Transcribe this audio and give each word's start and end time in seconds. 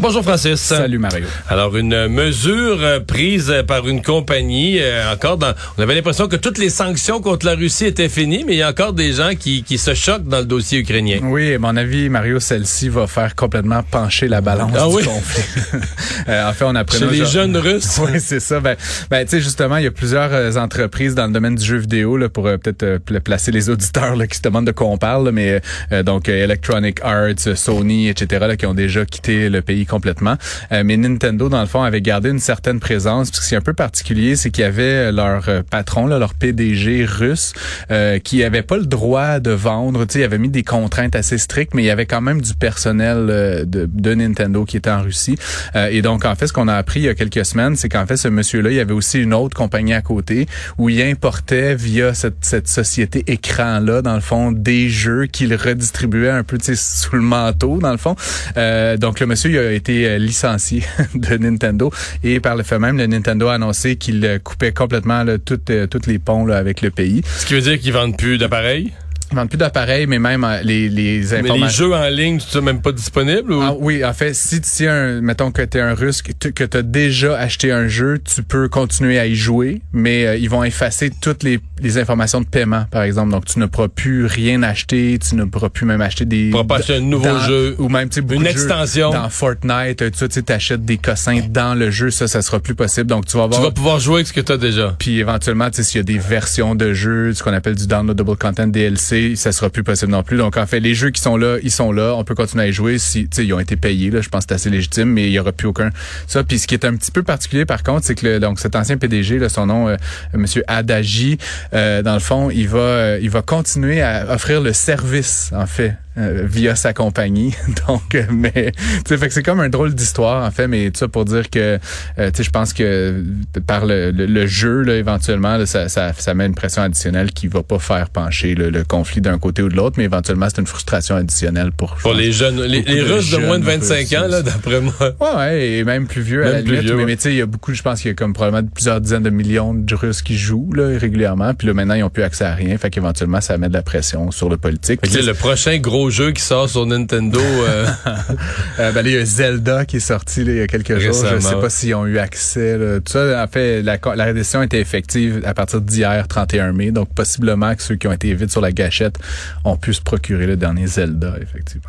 Bonjour 0.00 0.22
Francis. 0.22 0.60
Salut 0.60 0.98
Mario. 0.98 1.26
Alors 1.48 1.76
une 1.76 2.06
mesure 2.06 2.78
euh, 2.80 3.00
prise 3.00 3.52
par 3.66 3.88
une 3.88 4.00
compagnie 4.00 4.78
euh, 4.80 5.12
encore 5.12 5.38
dans 5.38 5.54
on 5.76 5.82
avait 5.82 5.96
l'impression 5.96 6.28
que 6.28 6.36
toutes 6.36 6.58
les 6.58 6.70
sanctions 6.70 7.20
contre 7.20 7.46
la 7.46 7.56
Russie 7.56 7.86
étaient 7.86 8.08
finies 8.08 8.44
mais 8.46 8.54
il 8.54 8.58
y 8.58 8.62
a 8.62 8.68
encore 8.68 8.92
des 8.92 9.12
gens 9.12 9.30
qui, 9.38 9.64
qui 9.64 9.76
se 9.76 9.94
choquent 9.94 10.28
dans 10.28 10.38
le 10.38 10.44
dossier 10.44 10.78
ukrainien. 10.78 11.18
Oui, 11.22 11.54
à 11.54 11.58
mon 11.58 11.76
avis 11.76 12.08
Mario 12.08 12.38
celle-ci 12.38 12.88
va 12.88 13.08
faire 13.08 13.34
complètement 13.34 13.82
pencher 13.82 14.28
la 14.28 14.40
balance 14.40 14.70
ah, 14.76 14.86
du 14.86 14.94
oui? 14.94 15.04
conflit. 15.04 15.42
euh, 16.28 16.48
en 16.48 16.52
fait, 16.52 16.64
on 16.64 16.74
apprend 16.76 16.98
Chez 16.98 17.06
les 17.06 17.26
jeunes 17.26 17.56
russes? 17.56 17.98
Oui, 18.00 18.20
c'est 18.20 18.40
ça. 18.40 18.60
Ben, 18.60 18.76
ben 19.10 19.24
tu 19.24 19.30
sais 19.30 19.40
justement, 19.40 19.78
il 19.78 19.84
y 19.84 19.88
a 19.88 19.90
plusieurs 19.90 20.32
euh, 20.32 20.54
entreprises 20.54 21.14
dans 21.14 21.26
le 21.26 21.32
domaine 21.32 21.56
du 21.56 21.64
jeu 21.64 21.76
vidéo 21.78 22.16
là 22.16 22.28
pour 22.28 22.46
euh, 22.46 22.56
peut-être 22.56 22.98
placer 23.18 23.50
les 23.50 23.70
auditeurs 23.70 24.14
là, 24.14 24.26
qui 24.26 24.36
se 24.36 24.42
demandent 24.42 24.66
de 24.66 24.72
quoi 24.72 24.86
on 24.86 24.98
parle, 24.98 25.26
là, 25.26 25.32
mais 25.32 25.60
euh, 25.92 26.02
donc 26.02 26.28
Electronic 26.28 27.00
Arts, 27.02 27.56
Sony, 27.56 28.08
etc. 28.08 28.46
Là, 28.46 28.56
qui 28.56 28.66
ont 28.66 28.74
déjà 28.74 29.04
quitté 29.04 29.48
le 29.48 29.62
pays 29.62 29.86
complètement. 29.88 30.36
Euh, 30.72 30.82
mais 30.84 30.96
Nintendo, 30.96 31.48
dans 31.48 31.60
le 31.60 31.66
fond, 31.66 31.82
avait 31.82 32.00
gardé 32.00 32.30
une 32.30 32.38
certaine 32.38 32.80
présence. 32.80 33.30
Puis 33.30 33.40
ce 33.42 33.48
qui 33.48 33.54
est 33.54 33.58
un 33.58 33.62
peu 33.62 33.74
particulier, 33.74 34.36
c'est 34.36 34.50
qu'il 34.50 34.62
y 34.62 34.66
avait 34.66 35.10
leur 35.12 35.48
euh, 35.48 35.62
patron, 35.68 36.06
leur 36.06 36.34
PDG 36.34 37.04
russe, 37.04 37.52
euh, 37.90 38.18
qui 38.18 38.44
avait 38.44 38.62
pas 38.62 38.76
le 38.76 38.86
droit 38.86 39.40
de 39.40 39.50
vendre. 39.50 40.04
Tu 40.04 40.14
sais, 40.14 40.18
il 40.20 40.24
avait 40.24 40.38
mis 40.38 40.48
des 40.48 40.62
contraintes 40.62 41.16
assez 41.16 41.38
strictes, 41.38 41.74
mais 41.74 41.82
il 41.82 41.86
y 41.86 41.90
avait 41.90 42.06
quand 42.06 42.20
même 42.20 42.40
du 42.40 42.54
personnel 42.54 43.28
euh, 43.30 43.64
de, 43.64 44.14
Nintendo 44.14 44.64
qui 44.64 44.76
était 44.76 44.90
en 44.90 45.02
Russie. 45.02 45.36
Euh, 45.76 45.88
et 45.90 46.02
donc, 46.02 46.24
en 46.24 46.34
fait, 46.34 46.46
ce 46.46 46.52
qu'on 46.52 46.68
a 46.68 46.74
appris 46.74 47.00
il 47.00 47.04
y 47.04 47.08
a 47.08 47.14
quelques 47.14 47.44
semaines, 47.44 47.76
c'est 47.76 47.88
qu'en 47.88 48.06
fait, 48.06 48.16
ce 48.16 48.28
monsieur-là, 48.28 48.70
il 48.70 48.76
y 48.76 48.80
avait 48.80 48.94
aussi 48.94 49.20
une 49.20 49.34
autre 49.34 49.56
compagnie 49.56 49.92
à 49.92 50.00
côté 50.00 50.46
où 50.78 50.88
il 50.88 51.00
importait 51.02 51.74
via 51.74 52.14
cette, 52.14 52.68
société 52.68 53.24
écran-là, 53.26 54.02
dans 54.02 54.14
le 54.14 54.20
fond, 54.20 54.52
des 54.52 54.88
jeux 54.88 55.26
qu'il 55.26 55.54
redistribuait 55.54 56.30
un 56.30 56.42
peu, 56.42 56.58
sous 56.60 57.16
le 57.16 57.22
manteau, 57.22 57.78
dans 57.78 57.92
le 57.92 57.98
fond. 57.98 58.16
Euh, 58.56 58.96
donc, 58.96 59.20
le 59.20 59.26
monsieur, 59.26 59.50
il 59.50 59.58
a 59.58 59.72
été 59.78 60.18
licencié 60.18 60.84
de 61.14 61.36
Nintendo 61.36 61.90
et 62.22 62.40
par 62.40 62.56
le 62.56 62.62
fait 62.62 62.78
même, 62.78 62.98
le 62.98 63.06
Nintendo 63.06 63.48
a 63.48 63.54
annoncé 63.54 63.96
qu'il 63.96 64.40
coupait 64.44 64.72
complètement 64.72 65.22
là, 65.24 65.38
toutes 65.38 65.72
toutes 65.90 66.06
les 66.06 66.18
ponts 66.18 66.48
avec 66.48 66.82
le 66.82 66.90
pays. 66.90 67.22
Ce 67.38 67.46
qui 67.46 67.54
veut 67.54 67.60
dire 67.60 67.78
qu'ils 67.78 67.92
vendent 67.92 68.16
plus 68.16 68.38
d'appareils? 68.38 68.92
Ils 69.30 69.36
vendent 69.36 69.48
plus 69.48 69.58
d'appareils, 69.58 70.06
mais 70.06 70.18
même 70.18 70.44
euh, 70.44 70.60
les, 70.62 70.88
les 70.88 71.34
informations. 71.34 71.54
Mais 71.54 71.66
les 71.66 71.72
jeux 71.72 71.94
en 71.94 72.08
ligne, 72.08 72.38
c'est 72.40 72.60
même 72.60 72.80
pas 72.80 72.92
disponible? 72.92 73.52
Ou? 73.52 73.60
Ah, 73.60 73.74
oui, 73.78 74.04
en 74.04 74.12
fait, 74.14 74.34
si 74.34 74.60
tu 74.60 74.86
un, 74.86 75.20
mettons 75.20 75.50
que 75.50 75.62
tu 75.62 75.78
es 75.78 75.80
un 75.80 75.94
russe, 75.94 76.22
que 76.22 76.64
tu 76.64 76.76
as 76.76 76.82
déjà 76.82 77.36
acheté 77.38 77.70
un 77.70 77.88
jeu, 77.88 78.18
tu 78.18 78.42
peux 78.42 78.68
continuer 78.68 79.18
à 79.18 79.26
y 79.26 79.34
jouer, 79.34 79.82
mais 79.92 80.26
euh, 80.26 80.36
ils 80.36 80.48
vont 80.48 80.64
effacer 80.64 81.10
toutes 81.10 81.42
les, 81.42 81.60
les, 81.82 81.98
informations 81.98 82.40
de 82.40 82.46
paiement, 82.46 82.86
par 82.90 83.02
exemple. 83.02 83.30
Donc, 83.30 83.44
tu 83.44 83.58
ne 83.58 83.66
pourras 83.66 83.88
plus 83.88 84.24
rien 84.24 84.62
acheter, 84.62 85.18
tu 85.18 85.34
ne 85.34 85.44
pourras 85.44 85.68
plus 85.68 85.84
même 85.84 86.00
acheter 86.00 86.24
des... 86.24 86.46
Tu 86.46 86.50
pourras 86.50 86.64
pas 86.64 86.76
acheter 86.76 86.96
un 86.96 87.00
nouveau 87.00 87.26
dans, 87.26 87.40
jeu. 87.40 87.76
Ou 87.78 87.88
même, 87.88 88.08
tu 88.08 88.20
sais, 88.20 88.34
une 88.34 88.46
extension. 88.46 89.10
dans 89.10 89.28
Fortnite, 89.28 90.10
tu 90.10 90.52
achètes 90.52 90.84
des 90.84 90.96
cossins 90.96 91.40
dans 91.50 91.74
le 91.74 91.90
jeu, 91.90 92.10
ça, 92.10 92.28
ça 92.28 92.40
sera 92.40 92.60
plus 92.60 92.74
possible. 92.74 93.06
Donc, 93.06 93.26
tu 93.26 93.36
vas 93.36 93.44
avoir... 93.44 93.60
Tu 93.60 93.66
vas 93.66 93.72
pouvoir 93.72 94.00
jouer 94.00 94.16
avec 94.16 94.28
ce 94.28 94.32
que 94.32 94.40
tu 94.40 94.52
as 94.52 94.56
déjà. 94.56 94.94
Puis, 94.98 95.18
éventuellement, 95.18 95.68
tu 95.68 95.76
sais, 95.76 95.82
s'il 95.82 95.98
y 95.98 96.00
a 96.00 96.04
des 96.04 96.18
versions 96.18 96.74
de 96.74 96.94
jeux, 96.94 97.34
ce 97.34 97.42
qu'on 97.42 97.52
appelle 97.52 97.74
du 97.74 97.86
downloadable 97.86 98.36
content 98.36 98.66
DLC, 98.66 99.17
ça 99.36 99.52
sera 99.52 99.70
plus 99.70 99.82
possible 99.82 100.12
non 100.12 100.22
plus. 100.22 100.36
Donc, 100.36 100.56
en 100.56 100.66
fait, 100.66 100.80
les 100.80 100.94
jeux 100.94 101.10
qui 101.10 101.20
sont 101.20 101.36
là, 101.36 101.58
ils 101.62 101.70
sont 101.70 101.92
là. 101.92 102.14
On 102.16 102.24
peut 102.24 102.34
continuer 102.34 102.64
à 102.64 102.68
y 102.68 102.72
jouer 102.72 102.98
si, 102.98 103.28
ils 103.38 103.52
ont 103.52 103.60
été 103.60 103.76
payés, 103.76 104.10
là. 104.10 104.20
Je 104.20 104.28
pense 104.28 104.44
que 104.44 104.50
c'est 104.50 104.54
assez 104.54 104.70
légitime, 104.70 105.10
mais 105.10 105.26
il 105.26 105.32
y 105.32 105.38
aura 105.38 105.52
plus 105.52 105.68
aucun. 105.68 105.90
Ça. 106.26 106.44
Puis, 106.44 106.58
ce 106.58 106.66
qui 106.66 106.74
est 106.74 106.84
un 106.84 106.94
petit 106.96 107.10
peu 107.10 107.22
particulier, 107.22 107.64
par 107.64 107.82
contre, 107.82 108.06
c'est 108.06 108.14
que 108.14 108.26
le, 108.26 108.40
donc, 108.40 108.58
cet 108.60 108.76
ancien 108.76 108.96
PDG, 108.96 109.38
là, 109.38 109.48
son 109.48 109.66
nom, 109.66 109.88
euh, 109.88 109.96
Monsieur 110.34 110.62
Adagi, 110.66 111.38
euh, 111.74 112.02
dans 112.02 112.14
le 112.14 112.20
fond, 112.20 112.50
il 112.50 112.68
va, 112.68 112.78
euh, 112.78 113.18
il 113.22 113.30
va 113.30 113.42
continuer 113.42 114.02
à 114.02 114.34
offrir 114.34 114.60
le 114.60 114.72
service, 114.72 115.50
en 115.54 115.66
fait, 115.66 115.94
euh, 116.18 116.42
via 116.46 116.74
sa 116.74 116.92
compagnie. 116.92 117.54
Donc, 117.88 118.14
euh, 118.14 118.24
mais 118.30 118.72
tu 118.72 118.82
sais, 119.08 119.16
fait 119.16 119.28
que 119.28 119.34
c'est 119.34 119.42
comme 119.42 119.60
un 119.60 119.68
drôle 119.68 119.94
d'histoire 119.94 120.44
en 120.44 120.50
fait, 120.50 120.66
mais 120.66 120.90
tout 120.90 120.98
ça 120.98 121.08
pour 121.08 121.24
dire 121.24 121.48
que 121.48 121.78
euh, 122.18 122.30
tu 122.30 122.38
sais, 122.38 122.42
je 122.42 122.50
pense 122.50 122.72
que 122.72 123.24
par 123.66 123.86
le, 123.86 124.10
le, 124.10 124.26
le 124.26 124.46
jeu 124.46 124.82
là, 124.82 124.96
éventuellement, 124.96 125.56
là, 125.56 125.66
ça, 125.66 125.88
ça, 125.88 126.12
ça 126.12 126.34
met 126.34 126.46
une 126.46 126.54
pression 126.54 126.82
additionnelle 126.82 127.32
qui 127.32 127.46
va 127.46 127.62
pas 127.62 127.78
faire 127.78 128.10
pencher 128.10 128.54
le, 128.54 128.70
le 128.70 128.84
conflit 128.84 129.20
d'un 129.20 129.38
côté 129.38 129.62
ou 129.62 129.68
de 129.68 129.76
l'autre, 129.76 129.94
mais 129.98 130.04
éventuellement 130.04 130.48
c'est 130.48 130.60
une 130.60 130.66
frustration 130.66 131.16
additionnelle 131.16 131.70
pour 131.72 131.94
pour 131.96 132.14
les 132.14 132.32
jeunes, 132.32 132.60
les, 132.62 132.82
les 132.82 133.02
Russes 133.02 133.30
de, 133.30 133.38
moins 133.38 133.58
de 133.58 133.64
25 133.64 134.12
ans 134.14 134.28
là, 134.28 134.42
d'après 134.42 134.80
moi. 134.80 134.92
Ouais, 135.20 135.36
ouais, 135.36 135.68
et 135.68 135.84
même 135.84 136.06
plus 136.06 136.22
vieux 136.22 136.40
même 136.40 136.48
à 136.48 136.52
la 136.52 136.60
limite. 136.62 136.80
Vieux, 136.80 136.94
mais, 136.94 137.00
ouais. 137.00 137.06
mais 137.06 137.16
tu 137.16 137.22
sais, 137.22 137.32
il 137.32 137.38
y 137.38 137.42
a 137.42 137.46
beaucoup, 137.46 137.72
je 137.72 137.82
pense 137.82 138.00
qu'il 138.00 138.08
y 138.08 138.12
a 138.12 138.14
comme 138.14 138.32
probablement 138.32 138.68
plusieurs 138.74 139.00
dizaines 139.00 139.22
de 139.22 139.30
millions 139.30 139.72
de 139.72 139.94
Russes 139.94 140.22
qui 140.22 140.36
jouent 140.36 140.72
là 140.72 140.98
régulièrement, 140.98 141.54
puis 141.54 141.68
là 141.68 141.74
maintenant 141.74 141.94
ils 141.94 142.02
ont 142.02 142.10
plus 142.10 142.22
accès 142.24 142.44
à 142.44 142.54
rien, 142.54 142.76
fait 142.78 142.90
qu'éventuellement 142.90 143.40
ça 143.40 143.56
met 143.56 143.68
de 143.68 143.74
la 143.74 143.82
pression 143.82 144.30
sur 144.30 144.48
le 144.48 144.56
politique. 144.56 145.00
Le 145.28 145.32
prochain 145.34 145.78
gros 145.78 146.07
jeu 146.10 146.32
qui 146.32 146.42
sort 146.42 146.68
sur 146.68 146.86
Nintendo. 146.86 147.40
Euh... 147.40 147.86
euh, 148.78 148.92
ben, 148.92 149.06
il 149.06 149.12
y 149.12 149.16
a 149.16 149.24
Zelda 149.24 149.84
qui 149.84 149.96
est 149.96 150.00
sorti 150.00 150.44
là, 150.44 150.52
il 150.52 150.58
y 150.58 150.60
a 150.60 150.66
quelques 150.66 150.88
Récemment. 150.88 151.30
jours. 151.30 151.40
Je 151.40 151.46
sais 151.46 151.60
pas 151.60 151.70
s'ils 151.70 151.94
ont 151.94 152.06
eu 152.06 152.18
accès. 152.18 152.76
Là. 152.78 153.00
Tout 153.00 153.12
ça, 153.12 153.42
en 153.42 153.46
fait, 153.48 153.82
la, 153.82 153.98
la 154.16 154.32
décision 154.32 154.62
était 154.62 154.80
effective 154.80 155.42
à 155.44 155.54
partir 155.54 155.80
d'hier, 155.80 156.26
31 156.28 156.72
mai. 156.72 156.90
Donc, 156.90 157.12
possiblement 157.14 157.74
que 157.74 157.82
ceux 157.82 157.96
qui 157.96 158.06
ont 158.06 158.12
été 158.12 158.32
vite 158.34 158.50
sur 158.50 158.60
la 158.60 158.72
gâchette 158.72 159.18
ont 159.64 159.76
pu 159.76 159.94
se 159.94 160.02
procurer 160.02 160.46
le 160.46 160.56
dernier 160.56 160.86
Zelda, 160.86 161.34
effectivement. 161.40 161.88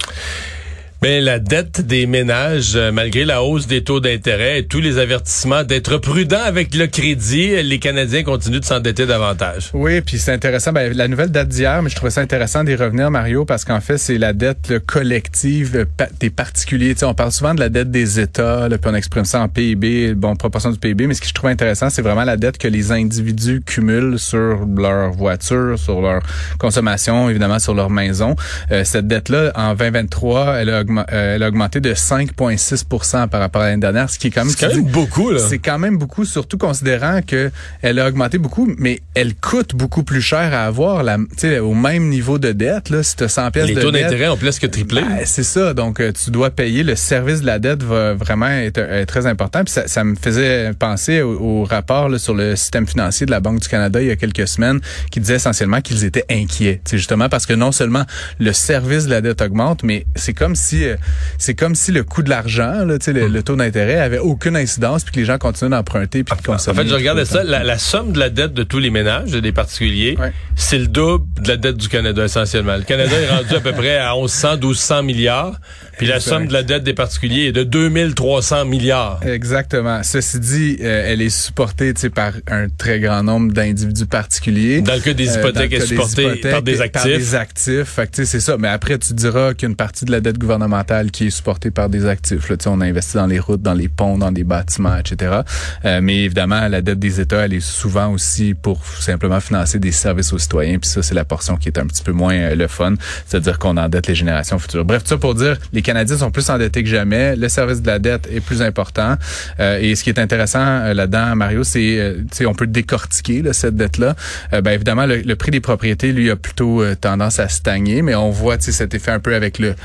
Mais 1.01 1.21
la 1.21 1.39
dette 1.39 1.79
des 1.79 2.05
ménages, 2.07 2.73
euh, 2.75 2.91
malgré 2.91 3.23
la 3.23 3.41
hausse 3.41 3.67
des 3.67 3.85
taux 3.85 4.01
d'intérêt 4.01 4.59
et 4.59 4.65
tous 4.65 4.81
les 4.81 4.97
avertissements 4.97 5.63
d'être 5.63 5.97
prudent 5.97 6.41
avec 6.43 6.75
le 6.75 6.87
crédit, 6.87 7.63
les 7.63 7.79
Canadiens 7.79 8.23
continuent 8.23 8.59
de 8.59 8.65
s'endetter 8.65 9.05
davantage. 9.05 9.69
Oui, 9.73 10.01
puis 10.01 10.19
c'est 10.19 10.33
intéressant. 10.33 10.73
Ben, 10.73 10.91
la 10.93 11.07
nouvelle 11.07 11.31
date 11.31 11.47
d'hier, 11.47 11.81
mais 11.81 11.89
je 11.89 11.95
trouvais 11.95 12.11
ça 12.11 12.19
intéressant 12.19 12.65
d'y 12.65 12.75
revenir, 12.75 13.11
Mario, 13.11 13.45
parce 13.45 13.63
qu'en 13.63 13.79
fait, 13.79 13.97
c'est 13.97 14.17
la 14.17 14.33
dette 14.33 14.67
le, 14.67 14.81
collective 14.81 15.87
des 16.19 16.29
particuliers. 16.29 16.93
On 17.03 17.13
parle 17.13 17.31
souvent 17.31 17.53
de 17.53 17.61
la 17.61 17.69
dette 17.69 17.91
des 17.91 18.19
États, 18.19 18.67
là, 18.67 18.77
puis 18.77 18.91
on 18.91 18.95
exprime 18.95 19.23
ça 19.23 19.39
en 19.39 19.47
PIB, 19.47 20.15
bon, 20.15 20.35
proportion 20.35 20.69
du 20.69 20.79
PIB, 20.79 21.07
mais 21.07 21.13
ce 21.13 21.21
que 21.21 21.27
je 21.27 21.33
trouve 21.33 21.49
intéressant, 21.49 21.89
c'est 21.89 22.01
vraiment 22.01 22.25
la 22.25 22.35
dette 22.35 22.57
que 22.57 22.67
les 22.67 22.91
individus 22.91 23.61
cumulent 23.65 24.19
sur 24.19 24.65
leur 24.65 25.11
voiture, 25.11 25.79
sur 25.79 26.01
leur 26.01 26.23
consommation, 26.57 27.29
évidemment, 27.29 27.59
sur 27.59 27.73
leur 27.73 27.89
maison. 27.89 28.35
Euh, 28.71 28.83
cette 28.83 29.07
dette-là, 29.07 29.53
en 29.55 29.75
2023, 29.75 30.55
elle 30.57 30.69
a 30.71 30.83
elle 31.07 31.43
a 31.43 31.47
augmenté 31.47 31.79
de 31.79 31.93
5,6 31.93 33.27
par 33.27 33.39
rapport 33.39 33.61
à 33.61 33.69
l'année 33.69 33.81
dernière, 33.81 34.09
ce 34.09 34.19
qui 34.19 34.27
est 34.27 34.31
quand 34.31 34.45
même, 34.45 34.55
quand 34.59 34.67
même 34.67 34.83
beaucoup. 34.83 35.37
C'est 35.37 35.59
quand 35.59 35.79
même 35.79 35.97
beaucoup, 35.97 36.25
surtout 36.25 36.57
considérant 36.57 37.21
que 37.25 37.51
elle 37.81 37.99
a 37.99 38.07
augmenté 38.07 38.37
beaucoup, 38.37 38.71
mais 38.77 39.01
elle 39.13 39.35
coûte 39.35 39.75
beaucoup 39.75 40.03
plus 40.03 40.21
cher 40.21 40.53
à 40.53 40.65
avoir, 40.65 41.03
la, 41.03 41.17
au 41.61 41.73
même 41.73 42.09
niveau 42.09 42.39
de 42.39 42.51
dette. 42.51 42.89
Là, 42.89 43.03
si 43.03 43.15
tu 43.15 43.23
as 43.23 43.29
100 43.29 43.51
pièces 43.51 43.67
Les 43.67 43.75
de 43.75 43.81
taux 43.81 43.91
dette, 43.91 44.03
d'intérêt 44.03 44.29
ont 44.29 44.37
presque 44.37 44.69
triplé. 44.69 45.01
Ben, 45.01 45.21
c'est 45.25 45.43
ça, 45.43 45.73
donc 45.73 45.99
euh, 45.99 46.11
tu 46.11 46.31
dois 46.31 46.49
payer. 46.49 46.83
Le 46.83 46.95
service 46.95 47.41
de 47.41 47.45
la 47.45 47.59
dette 47.59 47.83
va 47.83 48.13
vraiment 48.13 48.47
être, 48.47 48.79
être 48.79 49.07
très 49.07 49.25
important. 49.25 49.63
Puis 49.63 49.73
ça, 49.73 49.87
ça, 49.87 50.03
me 50.03 50.15
faisait 50.15 50.73
penser 50.73 51.21
au, 51.21 51.39
au 51.39 51.63
rapport 51.63 52.09
là, 52.09 52.19
sur 52.19 52.33
le 52.33 52.55
système 52.55 52.87
financier 52.87 53.25
de 53.25 53.31
la 53.31 53.39
Banque 53.39 53.59
du 53.59 53.67
Canada 53.67 54.01
il 54.01 54.07
y 54.07 54.11
a 54.11 54.15
quelques 54.15 54.47
semaines 54.47 54.79
qui 55.11 55.19
disait 55.19 55.35
essentiellement 55.35 55.81
qu'ils 55.81 56.03
étaient 56.05 56.25
inquiets. 56.29 56.81
Justement 56.91 57.29
parce 57.29 57.45
que 57.45 57.53
non 57.53 57.71
seulement 57.71 58.05
le 58.39 58.53
service 58.53 59.05
de 59.05 59.09
la 59.09 59.21
dette 59.21 59.41
augmente, 59.41 59.83
mais 59.83 60.05
c'est 60.15 60.33
comme 60.33 60.55
si 60.55 60.78
euh, 60.85 60.95
c'est 61.37 61.55
comme 61.55 61.75
si 61.75 61.91
le 61.91 62.03
coût 62.03 62.23
de 62.23 62.29
l'argent, 62.29 62.85
le, 62.85 62.97
le, 63.07 63.27
le 63.27 63.43
taux 63.43 63.55
d'intérêt 63.55 63.99
avait 63.99 64.19
aucune 64.19 64.55
incidence 64.55 65.03
puis 65.03 65.13
que 65.13 65.19
les 65.19 65.25
gens 65.25 65.37
continuent 65.37 65.71
d'emprunter 65.71 66.23
puis 66.23 66.37
de 66.37 66.45
consommer. 66.45 66.79
En 66.79 66.83
fait, 66.83 66.89
je 66.89 66.95
regardais 66.95 67.25
ça, 67.25 67.43
la, 67.43 67.63
la, 67.63 67.77
somme 67.77 68.11
de 68.11 68.19
la 68.19 68.29
dette 68.29 68.53
de 68.53 68.63
tous 68.63 68.79
les 68.79 68.89
ménages, 68.89 69.31
des 69.31 69.51
particuliers, 69.51 70.15
ouais. 70.19 70.31
c'est 70.55 70.77
le 70.77 70.87
double 70.87 71.25
de 71.41 71.47
la 71.47 71.57
dette 71.57 71.77
du 71.77 71.87
Canada 71.87 72.23
essentiellement. 72.23 72.75
Le 72.75 72.83
Canada 72.83 73.15
est 73.15 73.29
rendu 73.29 73.55
à 73.55 73.59
peu 73.59 73.71
près 73.71 73.97
à 73.97 74.13
1100, 74.15 74.57
1200 74.57 75.03
milliards, 75.03 75.59
puis 75.97 76.07
la 76.07 76.19
somme 76.19 76.47
de 76.47 76.53
la 76.53 76.63
dette 76.63 76.83
des 76.83 76.93
particuliers 76.93 77.47
est 77.47 77.51
de 77.51 77.63
2300 77.63 78.65
milliards. 78.65 79.19
Exactement. 79.25 80.01
Ceci 80.03 80.39
dit, 80.39 80.77
euh, 80.81 81.03
elle 81.05 81.21
est 81.21 81.29
supportée 81.29 81.93
par 82.13 82.33
un 82.47 82.67
très 82.69 82.99
grand 82.99 83.23
nombre 83.23 83.53
d'individus 83.53 84.05
particuliers. 84.05 84.81
Dans 84.81 84.95
le 84.95 85.01
cas 85.01 85.13
des 85.13 85.35
hypothèques, 85.35 85.73
euh, 85.73 85.77
elle 85.77 85.83
est 85.83 85.87
supportée 85.87 86.35
par 86.37 86.61
des 86.61 86.81
actifs. 86.81 87.01
Par 87.01 87.11
des 87.11 87.35
actifs. 87.35 87.99
C'est 88.13 88.39
ça. 88.39 88.57
Mais 88.57 88.67
après, 88.67 88.97
tu 88.97 89.13
diras 89.13 89.53
qu'il 89.53 89.63
y 89.63 89.65
a 89.65 89.69
une 89.69 89.75
partie 89.75 90.05
de 90.05 90.11
la 90.11 90.21
dette 90.21 90.37
gouvernementale 90.37 90.68
qui 91.11 91.27
est 91.27 91.29
supportée 91.29 91.71
par 91.71 91.89
des 91.89 92.05
actifs. 92.05 92.51
On 92.65 92.81
a 92.81 92.85
investi 92.85 93.17
dans 93.17 93.27
les 93.27 93.39
routes, 93.39 93.61
dans 93.61 93.73
les 93.73 93.89
ponts, 93.89 94.17
dans 94.17 94.31
des 94.31 94.43
bâtiments, 94.43 94.97
etc. 94.97 95.41
Euh, 95.85 95.99
mais 96.01 96.23
évidemment, 96.23 96.67
la 96.67 96.81
dette 96.81 96.99
des 96.99 97.19
États, 97.19 97.45
elle 97.45 97.53
est 97.53 97.59
souvent 97.59 98.11
aussi 98.11 98.53
pour 98.53 98.85
simplement 98.85 99.39
financer 99.39 99.79
des 99.79 99.91
services 99.91 100.33
aux 100.33 100.37
citoyens. 100.37 100.79
Puis 100.79 100.89
ça, 100.89 101.03
c'est 101.03 101.15
la 101.15 101.25
portion 101.25 101.57
qui 101.57 101.69
est 101.69 101.77
un 101.77 101.85
petit 101.85 102.03
peu 102.03 102.11
moins 102.11 102.33
euh, 102.33 102.55
le 102.55 102.67
fun. 102.67 102.93
C'est-à-dire 103.25 103.59
qu'on 103.59 103.77
endette 103.77 104.07
les 104.07 104.15
générations 104.15 104.59
futures. 104.59 104.85
Bref, 104.85 105.03
tout 105.03 105.09
ça 105.09 105.17
pour 105.17 105.35
dire, 105.35 105.57
les 105.73 105.81
Canadiens 105.81 106.17
sont 106.17 106.31
plus 106.31 106.49
endettés 106.49 106.83
que 106.83 106.89
jamais. 106.89 107.35
Le 107.35 107.49
service 107.49 107.81
de 107.81 107.87
la 107.87 107.99
dette 107.99 108.27
est 108.31 108.41
plus 108.41 108.61
important. 108.61 109.15
Euh, 109.59 109.79
et 109.79 109.95
ce 109.95 110.03
qui 110.03 110.09
est 110.09 110.19
intéressant 110.19 110.59
euh, 110.59 110.93
là-dedans, 110.93 111.35
Mario, 111.35 111.63
c'est, 111.63 112.15
on 112.45 112.53
peut 112.53 112.67
décortiquer 112.67 113.41
là, 113.41 113.53
cette 113.53 113.75
dette-là. 113.75 114.15
Ben 114.51 114.71
évidemment, 114.71 115.05
le, 115.05 115.17
le, 115.17 115.35
prix 115.35 115.51
des 115.51 115.59
propriétés, 115.59 116.11
lui, 116.11 116.29
a 116.29 116.35
plutôt 116.35 116.83
tendance 116.95 117.39
à 117.39 117.47
stagner, 117.47 118.01
mais 118.01 118.15
on 118.15 118.29
voit 118.29 118.59
cet 118.59 118.93
effet 118.93 119.11
un 119.11 119.19
peu 119.19 119.35
avec 119.35 119.59
le 119.59 119.75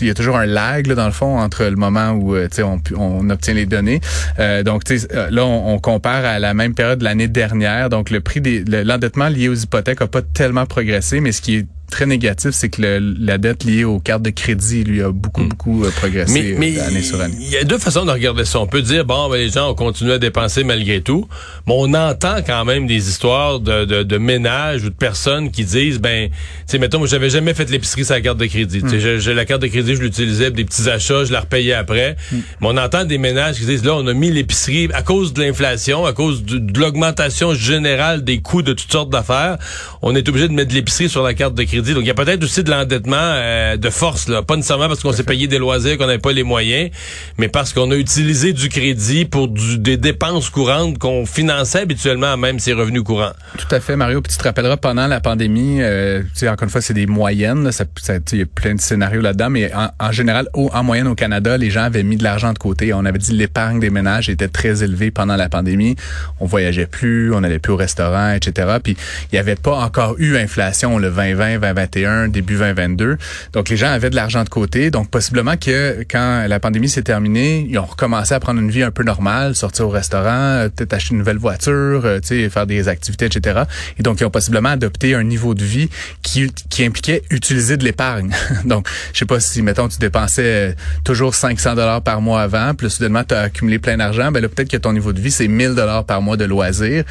il 0.00 0.06
y 0.06 0.10
a 0.10 0.14
toujours 0.14 0.36
un 0.36 0.46
lag 0.46 0.86
là, 0.86 0.94
dans 0.94 1.06
le 1.06 1.12
fond 1.12 1.38
entre 1.38 1.64
le 1.64 1.76
moment 1.76 2.10
où 2.10 2.34
euh, 2.34 2.48
on, 2.58 2.80
on 2.96 3.30
obtient 3.30 3.54
les 3.54 3.66
données. 3.66 4.00
Euh, 4.38 4.62
donc 4.62 4.82
euh, 4.90 5.30
là, 5.30 5.44
on, 5.44 5.74
on, 5.74 5.78
compare 5.78 6.24
à 6.24 6.38
la 6.38 6.54
même 6.54 6.74
période 6.74 6.98
de 6.98 7.04
l'année 7.04 7.28
dernière. 7.28 7.88
Donc 7.88 8.10
le 8.10 8.20
prix 8.20 8.40
des 8.40 8.64
l'endettement 8.64 9.28
lié 9.28 9.48
aux 9.48 9.54
hypothèques 9.54 10.02
a 10.02 10.06
pas 10.06 10.22
tellement 10.22 10.66
progressé, 10.66 11.20
mais 11.20 11.32
ce 11.32 11.40
qui 11.40 11.56
est 11.56 11.66
très 11.92 12.06
négatif, 12.06 12.50
c'est 12.52 12.70
que 12.70 12.80
le, 12.82 13.14
la 13.20 13.38
dette 13.38 13.64
liée 13.64 13.84
aux 13.84 14.00
cartes 14.00 14.22
de 14.22 14.30
crédit 14.30 14.82
lui 14.82 15.02
a 15.02 15.12
beaucoup, 15.12 15.42
hmm. 15.42 15.48
beaucoup 15.48 15.84
euh, 15.84 15.90
progressé 15.90 16.56
mais, 16.58 16.78
euh, 16.78 16.88
année 16.88 17.02
sur 17.02 17.20
année. 17.20 17.36
Il 17.38 17.50
y 17.50 17.56
a 17.58 17.64
deux 17.64 17.78
façons 17.78 18.04
de 18.04 18.10
regarder 18.10 18.44
ça. 18.46 18.58
On 18.60 18.66
peut 18.66 18.80
dire, 18.80 19.04
bon, 19.04 19.28
ben, 19.28 19.36
les 19.36 19.50
gens 19.50 19.70
ont 19.70 19.74
continué 19.74 20.14
à 20.14 20.18
dépenser 20.18 20.64
malgré 20.64 21.02
tout, 21.02 21.28
mais 21.66 21.74
on 21.76 21.92
entend 21.92 22.36
quand 22.44 22.64
même 22.64 22.86
des 22.86 23.08
histoires 23.10 23.60
de, 23.60 23.84
de, 23.84 24.02
de 24.02 24.18
ménages 24.18 24.84
ou 24.84 24.88
de 24.88 24.94
personnes 24.94 25.50
qui 25.50 25.64
disent, 25.64 26.00
ben, 26.00 26.30
tu 26.30 26.34
sais, 26.66 26.78
mettons, 26.78 26.98
moi, 26.98 27.06
j'avais 27.06 27.28
jamais 27.28 27.52
fait 27.52 27.70
l'épicerie 27.70 28.06
sur 28.06 28.14
la 28.14 28.22
carte 28.22 28.38
de 28.38 28.46
crédit. 28.46 28.82
J'ai 28.98 29.34
la 29.34 29.44
carte 29.44 29.60
de 29.60 29.66
crédit, 29.66 29.94
je 29.94 30.00
l'utilisais 30.00 30.46
pour 30.46 30.56
des 30.56 30.64
petits 30.64 30.88
achats, 30.88 31.24
je 31.26 31.32
la 31.32 31.40
repayais 31.40 31.74
après. 31.74 32.16
Hmm. 32.32 32.38
Mais 32.62 32.68
on 32.68 32.76
entend 32.78 33.04
des 33.04 33.18
ménages 33.18 33.56
qui 33.56 33.66
disent, 33.66 33.84
là, 33.84 33.94
on 33.94 34.06
a 34.06 34.14
mis 34.14 34.30
l'épicerie 34.30 34.88
à 34.94 35.02
cause 35.02 35.34
de 35.34 35.42
l'inflation, 35.42 36.06
à 36.06 36.14
cause 36.14 36.42
de, 36.42 36.56
de 36.56 36.80
l'augmentation 36.80 37.52
générale 37.52 38.24
des 38.24 38.40
coûts 38.40 38.62
de 38.62 38.72
toutes 38.72 38.90
sortes 38.90 39.10
d'affaires. 39.10 39.58
On 40.00 40.14
est 40.16 40.26
obligé 40.26 40.48
de 40.48 40.54
mettre 40.54 40.74
l'épicerie 40.74 41.10
sur 41.10 41.22
la 41.22 41.34
carte 41.34 41.54
de 41.54 41.62
crédit. 41.64 41.81
Donc, 41.82 42.04
il 42.04 42.06
y 42.06 42.10
a 42.10 42.14
peut-être 42.14 42.42
aussi 42.44 42.62
de 42.62 42.70
l'endettement 42.70 43.16
euh, 43.16 43.76
de 43.76 43.90
force, 43.90 44.28
là. 44.28 44.42
Pas 44.42 44.56
nécessairement 44.56 44.88
parce 44.88 45.00
qu'on 45.00 45.12
s'est 45.12 45.24
payé 45.24 45.46
des 45.46 45.58
loisirs, 45.58 45.98
qu'on 45.98 46.06
n'avait 46.06 46.18
pas 46.18 46.32
les 46.32 46.42
moyens, 46.42 46.90
mais 47.38 47.48
parce 47.48 47.72
qu'on 47.72 47.90
a 47.90 47.96
utilisé 47.96 48.52
du 48.52 48.68
crédit 48.68 49.24
pour 49.24 49.48
des 49.48 49.96
dépenses 49.96 50.50
courantes 50.50 50.98
qu'on 50.98 51.26
finançait 51.26 51.80
habituellement 51.80 52.36
même 52.36 52.58
ses 52.58 52.72
revenus 52.72 53.02
courants. 53.02 53.32
Tout 53.58 53.72
à 53.74 53.80
fait, 53.80 53.96
Mario. 53.96 54.20
Puis 54.20 54.32
tu 54.32 54.38
te 54.38 54.44
rappelleras, 54.44 54.76
pendant 54.76 55.06
la 55.06 55.20
pandémie, 55.20 55.78
euh, 55.80 56.22
encore 56.42 56.64
une 56.64 56.70
fois, 56.70 56.80
c'est 56.80 56.94
des 56.94 57.06
moyennes. 57.06 57.64
Là, 57.64 57.72
ça, 57.72 57.84
il 58.32 58.38
y 58.38 58.42
a 58.42 58.46
plein 58.46 58.74
de 58.74 58.80
scénarios 58.80 59.20
là-dedans, 59.20 59.50
mais 59.50 59.70
en, 59.74 60.12
général, 60.12 60.48
en 60.54 60.82
moyenne 60.82 61.08
au 61.08 61.14
Canada, 61.14 61.56
les 61.56 61.70
gens 61.70 61.84
avaient 61.84 62.02
mis 62.02 62.16
de 62.16 62.24
l'argent 62.24 62.52
de 62.52 62.58
côté. 62.58 62.92
On 62.92 63.04
avait 63.04 63.18
dit 63.18 63.32
l'épargne 63.32 63.80
des 63.80 63.90
ménages 63.90 64.28
était 64.28 64.48
très 64.48 64.82
élevée 64.82 65.10
pendant 65.10 65.36
la 65.36 65.48
pandémie. 65.48 65.96
On 66.40 66.46
voyageait 66.46 66.86
plus, 66.86 67.32
on 67.34 67.40
n'allait 67.40 67.58
plus 67.58 67.72
au 67.72 67.76
restaurant, 67.76 68.32
etc. 68.32 68.78
Puis 68.82 68.96
il 69.30 69.34
n'y 69.34 69.38
avait 69.38 69.56
pas 69.56 69.76
encore 69.76 70.16
eu 70.18 70.36
inflation 70.36 70.98
le 70.98 71.10
2020, 71.10 71.58
2021, 71.72 72.28
début 72.28 72.56
2022. 72.56 73.16
Donc 73.52 73.68
les 73.68 73.76
gens 73.76 73.88
avaient 73.88 74.10
de 74.10 74.16
l'argent 74.16 74.44
de 74.44 74.48
côté. 74.48 74.90
Donc 74.90 75.10
possiblement 75.10 75.56
que 75.56 76.04
quand 76.10 76.46
la 76.48 76.60
pandémie 76.60 76.88
s'est 76.88 77.02
terminée, 77.02 77.66
ils 77.68 77.78
ont 77.78 77.84
recommencé 77.84 78.34
à 78.34 78.40
prendre 78.40 78.60
une 78.60 78.70
vie 78.70 78.82
un 78.82 78.90
peu 78.90 79.02
normale, 79.02 79.54
sortir 79.54 79.86
au 79.86 79.90
restaurant, 79.90 80.28
euh, 80.28 80.68
peut-être 80.68 80.92
acheter 80.92 81.12
une 81.12 81.18
nouvelle 81.18 81.38
voiture, 81.38 82.02
euh, 82.04 82.20
faire 82.22 82.66
des 82.66 82.88
activités, 82.88 83.26
etc. 83.26 83.62
Et 83.98 84.02
donc 84.02 84.20
ils 84.20 84.24
ont 84.24 84.30
possiblement 84.30 84.70
adopté 84.70 85.14
un 85.14 85.24
niveau 85.24 85.54
de 85.54 85.64
vie 85.64 85.88
qui, 86.22 86.50
impliquait 86.80 87.22
utiliser 87.30 87.76
de 87.76 87.84
l'épargne. 87.84 88.32
donc 88.64 88.88
je 89.12 89.20
sais 89.20 89.26
pas 89.26 89.40
si 89.40 89.62
mettons 89.62 89.88
tu 89.88 89.98
dépensais 89.98 90.70
euh, 90.70 90.72
toujours 91.04 91.34
500 91.34 91.74
dollars 91.74 92.02
par 92.02 92.20
mois 92.20 92.42
avant, 92.42 92.74
puis 92.74 92.90
soudainement 92.90 93.24
tu 93.24 93.34
as 93.34 93.42
accumulé 93.42 93.78
plein 93.78 93.96
d'argent, 93.96 94.32
ben 94.32 94.40
là 94.40 94.48
peut-être 94.48 94.70
que 94.70 94.76
ton 94.76 94.92
niveau 94.92 95.12
de 95.12 95.20
vie 95.20 95.30
c'est 95.30 95.48
1000 95.48 95.74
dollars 95.74 96.04
par 96.04 96.22
mois 96.22 96.36
de 96.36 96.44
loisirs 96.44 97.04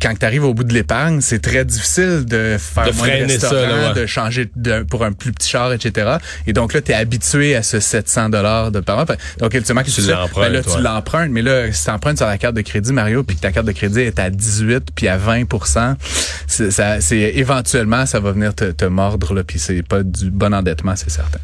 quand 0.00 0.14
tu 0.18 0.26
arrives 0.26 0.44
au 0.44 0.54
bout 0.54 0.64
de 0.64 0.72
l'épargne, 0.72 1.20
c'est 1.20 1.40
très 1.40 1.64
difficile 1.64 2.24
de 2.24 2.56
faire 2.58 2.86
de 2.86 2.96
moins 2.96 3.06
de 3.08 3.94
de 3.94 4.06
changer 4.06 4.50
pour 4.88 5.04
un 5.04 5.12
plus 5.12 5.32
petit 5.32 5.48
char, 5.48 5.72
etc. 5.72 6.16
Et 6.46 6.52
donc 6.52 6.72
là, 6.72 6.80
tu 6.80 6.92
es 6.92 6.94
habitué 6.94 7.56
à 7.56 7.62
ce 7.62 7.80
700 7.80 8.30
dollars 8.30 8.70
de 8.70 8.80
par 8.80 8.96
mois. 8.96 9.06
Donc, 9.38 9.54
ultimement, 9.54 9.82
que 9.82 9.90
tu 9.90 10.02
l'empruntes. 10.02 10.44
Ben 10.44 10.52
là, 10.52 10.62
tu 10.62 10.80
l'empruntes, 10.80 11.30
mais 11.30 11.42
là, 11.42 11.72
si 11.72 11.84
tu 11.84 11.90
empruntes 11.90 12.18
sur 12.18 12.26
la 12.26 12.38
carte 12.38 12.54
de 12.54 12.62
crédit, 12.62 12.92
Mario, 12.92 13.22
puis 13.22 13.36
que 13.36 13.40
ta 13.40 13.52
carte 13.52 13.66
de 13.66 13.72
crédit 13.72 14.00
est 14.00 14.18
à 14.18 14.30
18 14.30 14.88
puis 14.94 15.08
à 15.08 15.18
20% 15.18 15.96
c'est 16.46 17.16
éventuellement, 17.16 18.06
ça 18.06 18.20
va 18.20 18.32
venir 18.32 18.54
te, 18.54 18.70
te 18.70 18.84
mordre, 18.84 19.34
là, 19.34 19.44
puis 19.44 19.58
c'est 19.58 19.82
pas 19.82 20.02
du 20.02 20.30
bon 20.30 20.54
endettement, 20.54 20.96
c'est 20.96 21.10
certain. 21.10 21.38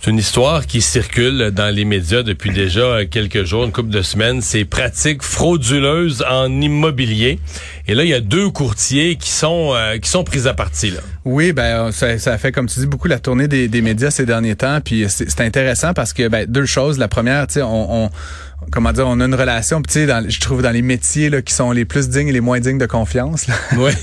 C'est 0.00 0.12
une 0.12 0.18
histoire 0.18 0.64
qui 0.66 0.80
circule 0.80 1.50
dans 1.50 1.74
les 1.74 1.84
médias 1.84 2.22
depuis 2.22 2.50
déjà 2.50 3.04
quelques 3.04 3.42
jours, 3.42 3.64
une 3.64 3.72
couple 3.72 3.90
de 3.90 4.02
semaines. 4.02 4.40
Ces 4.40 4.64
pratiques 4.64 5.24
frauduleuses 5.24 6.24
en 6.30 6.48
immobilier. 6.60 7.40
Et 7.88 7.94
là, 7.94 8.04
il 8.04 8.10
y 8.10 8.14
a 8.14 8.20
deux 8.20 8.48
courtiers 8.50 9.16
qui 9.16 9.30
sont 9.30 9.72
euh, 9.74 9.98
qui 9.98 10.08
sont 10.08 10.22
pris 10.22 10.46
à 10.46 10.54
partie 10.54 10.90
là. 10.90 11.00
Oui, 11.24 11.52
ben 11.52 11.90
ça, 11.90 12.16
ça 12.18 12.38
fait 12.38 12.52
comme 12.52 12.68
tu 12.68 12.78
dis 12.78 12.86
beaucoup 12.86 13.08
la 13.08 13.18
tournée 13.18 13.48
des, 13.48 13.82
médias 13.82 14.12
ces 14.12 14.24
derniers 14.24 14.54
temps. 14.54 14.80
Puis 14.80 15.06
c'est 15.08 15.40
intéressant 15.40 15.94
parce 15.94 16.12
que 16.12 16.28
ben, 16.28 16.46
deux 16.46 16.66
choses. 16.66 16.98
La 16.98 17.08
première, 17.08 17.48
tu 17.48 17.54
sais, 17.54 17.62
on 17.62 18.08
comment 18.70 18.92
dire, 18.92 19.06
on 19.06 19.20
a 19.20 19.24
une 19.24 19.34
relation, 19.34 19.80
tu 19.82 20.06
sais, 20.06 20.06
je 20.28 20.40
trouve 20.40 20.62
dans 20.62 20.70
les 20.70 20.82
métiers 20.82 21.30
là, 21.30 21.42
qui 21.42 21.54
sont 21.54 21.70
les 21.70 21.84
plus 21.84 22.08
dignes 22.08 22.28
et 22.28 22.32
les 22.32 22.40
moins 22.40 22.60
dignes 22.60 22.78
de 22.78 22.86
confiance. 22.86 23.46
Là. 23.46 23.54
Ouais. 23.78 23.94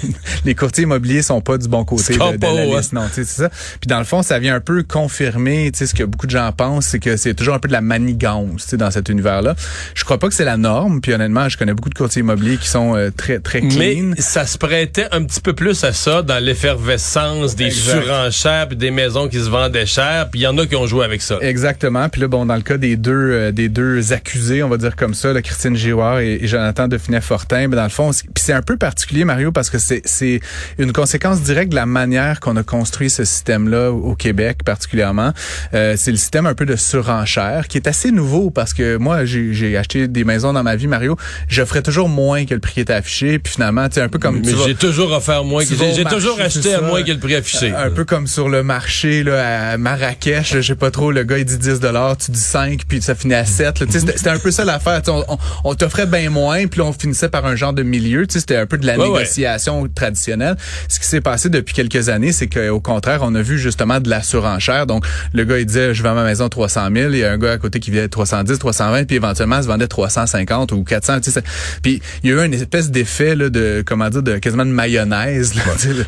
les 0.45 0.55
courtiers 0.55 0.83
immobiliers 0.83 1.21
sont 1.21 1.41
pas 1.41 1.57
du 1.57 1.67
bon 1.67 1.83
côté 1.83 2.13
de, 2.13 2.19
la 2.19 2.65
liste, 2.65 2.93
non, 2.93 3.05
tu 3.07 3.15
sais, 3.15 3.23
c'est 3.25 3.41
ça. 3.41 3.49
Puis 3.49 3.87
dans 3.87 3.99
le 3.99 4.05
fond, 4.05 4.23
ça 4.23 4.39
vient 4.39 4.55
un 4.55 4.61
peu 4.61 4.83
confirmer, 4.83 5.69
tu 5.71 5.79
sais, 5.79 5.87
ce 5.87 5.93
que 5.93 6.03
beaucoup 6.03 6.27
de 6.27 6.31
gens 6.31 6.49
pensent, 6.53 6.85
c'est 6.85 6.99
que 6.99 7.17
c'est 7.17 7.33
toujours 7.33 7.55
un 7.55 7.59
peu 7.59 7.67
de 7.67 7.73
la 7.73 7.81
manigance, 7.81 8.63
tu 8.63 8.69
sais, 8.69 8.77
dans 8.77 8.89
cet 8.91 9.09
univers-là. 9.09 9.55
Je 9.95 10.03
crois 10.05 10.17
pas 10.17 10.29
que 10.29 10.33
c'est 10.33 10.45
la 10.45 10.55
norme. 10.55 11.01
Puis 11.01 11.13
honnêtement, 11.13 11.49
je 11.49 11.57
connais 11.57 11.73
beaucoup 11.73 11.89
de 11.89 11.95
courtiers 11.95 12.21
immobiliers 12.21 12.57
qui 12.57 12.69
sont 12.69 12.95
euh, 12.95 13.09
très 13.15 13.39
très 13.39 13.61
clean. 13.61 14.13
Mais 14.13 14.21
ça 14.21 14.45
se 14.45 14.57
prêtait 14.57 15.07
un 15.11 15.23
petit 15.23 15.41
peu 15.41 15.53
plus 15.53 15.83
à 15.83 15.91
ça 15.91 16.21
dans 16.21 16.41
l'effervescence 16.41 17.55
des 17.55 17.71
surenchères, 17.71 18.69
puis 18.69 18.77
des 18.77 18.91
maisons 18.91 19.27
qui 19.27 19.39
se 19.39 19.49
vendaient 19.49 19.85
cher. 19.85 20.29
Puis 20.31 20.41
il 20.41 20.43
y 20.43 20.47
en 20.47 20.57
a 20.57 20.65
qui 20.65 20.75
ont 20.75 20.87
joué 20.87 21.03
avec 21.03 21.21
ça. 21.21 21.37
Exactement. 21.41 22.07
Puis 22.07 22.21
là, 22.21 22.27
bon, 22.27 22.45
dans 22.45 22.55
le 22.55 22.61
cas 22.61 22.77
des 22.77 22.95
deux 22.95 23.11
euh, 23.11 23.51
des 23.51 23.67
deux 23.67 24.13
accusés 24.13 24.44
on 24.63 24.69
va 24.69 24.77
dire 24.77 24.95
comme 24.95 25.13
ça, 25.13 25.33
là, 25.33 25.41
Christine 25.41 25.75
Giroir 25.75 26.19
et, 26.19 26.39
Jonathan 26.43 26.87
Definet-Fortin. 26.87 27.67
Mais 27.67 27.75
dans 27.75 27.83
le 27.83 27.89
fond, 27.89 28.11
c'est 28.11 28.53
un 28.53 28.61
peu 28.61 28.77
particulier, 28.77 29.25
Mario, 29.25 29.51
parce 29.51 29.69
que 29.69 29.77
c'est 29.77 30.39
une 30.77 30.93
conséquence 30.93 31.41
directe 31.41 31.71
de 31.71 31.75
la 31.75 31.85
manière 31.85 32.39
qu'on 32.39 32.55
a 32.57 32.63
construit 32.63 33.09
ce 33.09 33.23
système-là 33.23 33.91
au 33.91 34.15
Québec, 34.15 34.59
particulièrement. 34.63 35.31
Euh, 35.73 35.95
c'est 35.97 36.11
le 36.11 36.17
système 36.17 36.45
un 36.45 36.53
peu 36.53 36.65
de 36.65 36.75
surenchère 36.75 37.67
qui 37.67 37.77
est 37.77 37.87
assez 37.87 38.11
nouveau 38.11 38.49
parce 38.49 38.73
que 38.73 38.97
moi, 38.97 39.25
j'ai 39.25 39.77
acheté 39.77 40.07
des 40.07 40.23
maisons 40.23 40.53
dans 40.53 40.63
ma 40.63 40.75
vie, 40.75 40.87
Mario. 40.87 41.17
J'offrais 41.47 41.81
toujours 41.81 42.09
moins 42.09 42.45
que 42.45 42.53
le 42.53 42.59
prix 42.59 42.73
qui 42.73 42.79
était 42.81 42.93
affiché. 42.93 43.39
Puis 43.39 43.53
finalement, 43.53 43.89
tu 43.89 43.99
un 43.99 44.09
peu 44.09 44.19
comme... 44.19 44.41
Mais 44.43 44.53
j'ai 44.65 44.75
toujours 44.75 45.11
offert 45.11 45.43
moins. 45.43 45.63
J'ai 45.63 46.05
toujours 46.05 46.39
acheté 46.39 46.73
à 46.73 46.81
moins 46.81 47.03
que 47.03 47.11
le 47.11 47.19
prix 47.19 47.35
affiché. 47.35 47.73
Un, 47.73 47.89
peu 47.89 48.05
comme 48.05 48.27
sur 48.27 48.49
le 48.49 48.63
marché 48.63 49.23
là, 49.23 49.71
à 49.71 49.77
Marrakech. 49.77 50.53
Je 50.55 50.61
sais 50.61 50.75
pas 50.75 50.91
trop, 50.91 51.11
le 51.11 51.23
gars, 51.23 51.37
il 51.37 51.45
dit 51.45 51.57
10 51.57 51.79
tu 52.19 52.31
dis 52.31 52.39
5, 52.39 52.81
puis 52.87 53.01
ça 53.01 53.15
finit 53.15 53.33
à 53.33 53.45
7. 53.45 53.83
C'était 53.89 54.29
un 54.35 54.39
peu 54.39 54.51
ça 54.51 54.65
l'affaire. 54.65 55.01
On, 55.07 55.37
on, 55.63 55.75
t'offrait 55.75 56.05
bien 56.05 56.29
moins, 56.29 56.67
puis 56.67 56.81
on 56.81 56.93
finissait 56.93 57.29
par 57.29 57.45
un 57.45 57.55
genre 57.55 57.73
de 57.73 57.83
milieu. 57.83 58.25
C'était 58.29 58.57
un 58.57 58.65
peu 58.65 58.77
de 58.77 58.85
la 58.85 58.97
négociation 58.97 59.87
traditionnelle. 59.93 60.55
Ce 60.87 60.99
qui 60.99 61.05
s'est 61.05 61.21
passé 61.21 61.49
depuis 61.49 61.73
quelques 61.73 62.09
années, 62.09 62.31
c'est 62.31 62.47
qu'au 62.47 62.79
contraire, 62.79 63.19
on 63.23 63.33
a 63.35 63.41
vu 63.41 63.57
justement 63.57 63.99
de 63.99 64.09
la 64.09 64.21
surenchère. 64.21 64.85
Donc, 64.85 65.05
le 65.33 65.43
gars, 65.43 65.59
il 65.59 65.65
disait, 65.65 65.93
je 65.93 66.03
vends 66.03 66.13
ma 66.13 66.23
maison 66.23 66.49
300 66.49 66.89
000. 66.93 67.11
Il 67.11 67.19
y 67.19 67.23
a 67.23 67.31
un 67.31 67.37
gars 67.37 67.53
à 67.53 67.57
côté 67.57 67.79
qui 67.79 67.91
vient 67.91 68.07
310, 68.07 68.59
320, 68.59 69.05
puis 69.05 69.15
éventuellement, 69.15 69.61
se 69.61 69.67
vendait 69.67 69.87
350 69.87 70.71
ou 70.73 70.83
400. 70.83 71.17
Puis, 71.81 72.01
il 72.23 72.29
y 72.29 72.33
a 72.33 72.41
eu 72.41 72.45
une 72.45 72.53
espèce 72.53 72.91
d'effet 72.91 73.35
de, 73.35 73.83
comment 73.85 74.09
dire, 74.09 74.23
de 74.23 74.37
quasiment 74.37 74.65
de 74.65 74.71
mayonnaise. 74.71 75.53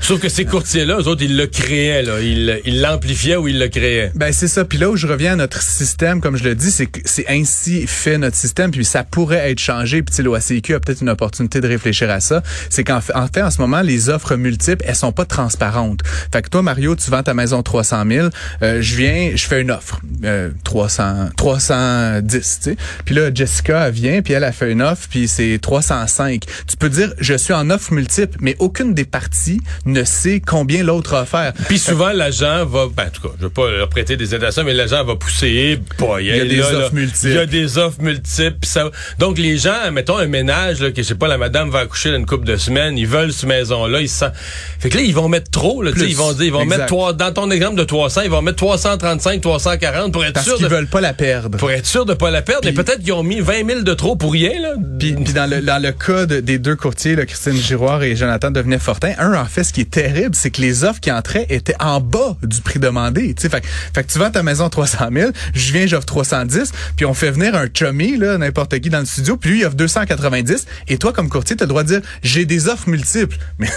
Sauf 0.02 0.20
que 0.20 0.30
ces 0.30 0.46
courtiers-là, 0.46 0.98
eux 1.00 1.08
autres, 1.08 1.24
ils 1.24 1.38
le 1.38 1.48
créaient. 1.48 2.04
Là. 2.04 2.20
Ils 2.22 2.82
l'amplifiaient 2.82 3.38
ou 3.38 3.48
ils 3.48 3.60
le 3.60 3.68
créaient. 3.68 4.12
Ben, 4.16 4.32
c'est 4.32 4.48
ça. 4.48 4.66
Puis 4.66 4.78
là 4.78 4.90
où 4.90 4.96
je 4.96 5.08
reviens 5.08 5.34
à 5.34 5.36
notre 5.36 5.62
système, 5.62 6.22
comme 6.22 6.38
je 6.38 6.44
le 6.44 6.56
dis, 6.56 6.72
c'est 6.72 6.88
que 6.88 7.00
c'est 7.06 7.26
ainsi 7.30 7.88
fait 7.88 8.17
notre 8.18 8.36
système, 8.36 8.72
puis 8.72 8.86
ça 8.86 9.04
pourrait 9.04 9.52
être 9.52 9.60
changé. 9.60 10.02
Puis 10.04 10.24
l'OACQ 10.24 10.76
a 10.76 10.80
peut-être 10.80 11.02
une 11.02 11.10
opportunité 11.10 11.62
de 11.62 11.68
réfléchir 11.68 12.10
à 12.10 12.20
ça. 12.20 12.42
C'est 12.70 12.84
qu'en 12.84 13.02
fait, 13.02 13.14
en 13.42 13.52
ce 13.52 13.62
moment, 13.62 13.82
les 13.82 14.10
offres 14.10 14.36
multiples, 14.36 14.84
elles 14.88 14.96
sont 14.96 15.12
pas 15.12 15.26
transparentes. 15.26 16.02
Fait 16.32 16.42
que 16.42 16.50
toi, 16.50 16.62
Mario, 16.62 16.96
tu 16.96 17.10
vends 17.12 17.24
ta 17.24 17.34
maison 17.34 17.64
300 17.64 18.04
000. 18.10 18.28
Euh, 18.62 18.82
je 18.82 18.96
viens, 18.96 19.32
je 19.36 19.46
fais 19.46 19.62
une 19.62 19.72
offre, 19.72 20.00
euh, 20.24 20.50
300, 20.64 21.30
310, 21.36 22.60
tu 22.64 22.72
sais. 22.72 22.78
Puis 23.06 23.16
là, 23.16 23.32
Jessica, 23.34 23.88
elle 23.88 23.94
vient, 23.94 24.22
puis 24.22 24.34
elle 24.34 24.44
a 24.44 24.52
fait 24.52 24.72
une 24.72 24.82
offre, 24.82 25.08
puis 25.10 25.28
c'est 25.28 25.60
305. 25.62 26.44
Tu 26.68 26.78
peux 26.78 26.90
dire, 26.90 27.14
je 27.20 27.34
suis 27.34 27.54
en 27.54 27.70
offre 27.70 27.94
multiple, 27.94 28.38
mais 28.42 28.56
aucune 28.60 28.94
des 28.94 29.06
parties 29.06 29.62
ne 29.86 30.04
sait 30.04 30.42
combien 30.46 30.84
l'autre 30.84 31.14
a 31.16 31.22
offert. 31.24 31.54
Puis 31.68 31.80
souvent, 31.80 32.12
l'agent 32.12 32.66
va, 32.66 32.88
ben, 32.96 33.08
en 33.08 33.10
tout 33.10 33.22
cas, 33.22 33.34
je 33.38 33.44
veux 33.44 33.50
pas 33.50 33.70
leur 33.70 33.90
prêter 33.90 34.18
des 34.18 34.34
intentions, 34.34 34.64
mais 34.64 34.74
l'agent 34.74 35.04
va 35.04 35.16
pousser, 35.16 35.80
boy, 36.00 36.26
il 36.26 36.36
y 36.36 36.40
a 36.40 36.46
des 36.46 36.62
offres 36.62 36.94
multiples. 36.94 37.28
Il 37.28 37.36
y 37.36 37.40
a 37.40 37.46
des 37.46 37.78
offres 37.78 38.02
multiples. 38.08 38.66
Ça, 38.66 38.90
donc 39.20 39.38
les 39.38 39.58
gens, 39.58 39.92
mettons 39.92 40.18
un 40.18 40.28
ménage 40.28 40.82
là, 40.82 40.92
que 40.92 41.02
je 41.02 41.08
sais 41.08 41.16
pas, 41.16 41.28
la 41.28 41.38
madame 41.38 41.70
va 41.70 41.80
accoucher 41.80 42.12
dans 42.12 42.18
une 42.18 42.26
couple 42.26 42.46
de 42.46 42.58
semaines, 42.58 42.98
ils 42.98 43.08
veulent 43.08 43.34
cette 43.34 43.50
maison-là, 43.50 44.02
ils 44.02 44.10
sentent... 44.10 44.34
Fait 44.80 44.90
que 44.90 44.98
là, 44.98 45.04
ils 45.04 45.14
vont 45.14 45.30
mettre 45.30 45.52
trop, 45.52 45.82
là, 45.82 45.92
ils 45.96 46.16
vont 46.16 46.34
dire, 46.34 46.46
ils 46.46 46.54
vont 46.54 46.66
mettre 46.66 46.86
trois, 46.86 47.14
dans 47.14 47.32
ton 47.32 47.50
exemple 47.52 47.76
de 47.76 47.84
300, 47.84 48.22
ils 48.22 48.30
vont 48.30 48.42
mettre 48.42 48.58
335, 48.58 49.42
340 49.42 50.12
pour 50.12 50.26
être 50.26 50.34
Parce 50.34 50.46
sûr 50.46 50.58
qu'ils 50.58 50.68
veulent 50.68 50.88
pas 50.88 51.02
la 51.02 51.14
perdre. 51.14 51.58
Pour 51.58 51.72
être 51.72 51.86
sûr 51.86 52.06
de 52.06 52.14
pas 52.14 52.32
la 52.32 52.42
perdre, 52.42 52.62
mais 52.66 52.74
peut-être 52.74 53.00
qu'ils 53.00 53.14
ont 53.14 53.24
mis 53.24 53.40
20 53.40 53.68
000 53.68 53.82
de 53.82 53.94
trop 53.94 54.16
pour 54.16 54.32
rien, 54.32 54.60
là. 54.60 54.74
Puis, 55.00 55.14
dans, 55.14 55.50
le, 55.50 55.62
dans 55.62 55.82
le 55.82 55.92
cas 55.92 56.26
des 56.26 56.60
deux 56.60 56.76
courtiers, 56.76 57.16
là, 57.16 57.26
Christine 57.26 57.54
Giroir 57.54 58.04
et 58.04 58.16
Jonathan 58.16 58.52
Devenay-Fortin. 58.52 59.14
Un, 59.18 59.34
en 59.34 59.46
fait, 59.46 59.64
ce 59.64 59.74
qui 59.74 59.82
est 59.82 59.92
terrible, 59.92 60.36
c'est 60.36 60.52
que 60.52 60.62
les 60.62 60.84
offres 60.84 61.00
qui 61.00 61.12
entraient 61.12 61.46
étaient 61.50 61.76
en 61.80 62.00
bas 62.00 62.38
du 62.44 62.62
prix 62.62 62.80
demandé. 62.80 63.36
Fait, 63.38 63.50
fait 63.50 64.04
que 64.04 64.12
tu 64.12 64.20
vends 64.20 64.32
ta 64.32 64.44
maison 64.44 64.70
300 64.70 65.08
000, 65.12 65.32
je 65.54 65.74
viens, 65.74 65.88
j'offre 65.88 66.06
310, 66.06 66.72
puis 66.96 67.06
on 67.06 67.14
fait 67.14 67.32
venir 67.32 67.56
un 67.56 67.68
chummy, 67.74 67.97
là, 68.18 68.38
n'importe 68.38 68.80
qui 68.80 68.90
dans 68.90 69.00
le 69.00 69.06
studio, 69.06 69.38
puis 69.38 69.52
lui, 69.52 69.60
il 69.60 69.66
offre 69.66 69.76
290, 69.76 70.66
et 70.88 70.98
toi, 70.98 71.14
comme 71.14 71.30
courtier, 71.30 71.56
tu 71.56 71.64
as 71.64 71.66
le 71.66 71.70
droit 71.70 71.84
de 71.84 71.88
dire, 71.88 72.02
j'ai 72.24 72.46
des 72.46 72.68
offres 72.68 72.90
multiples. 72.90 73.38
Mais 73.60 73.70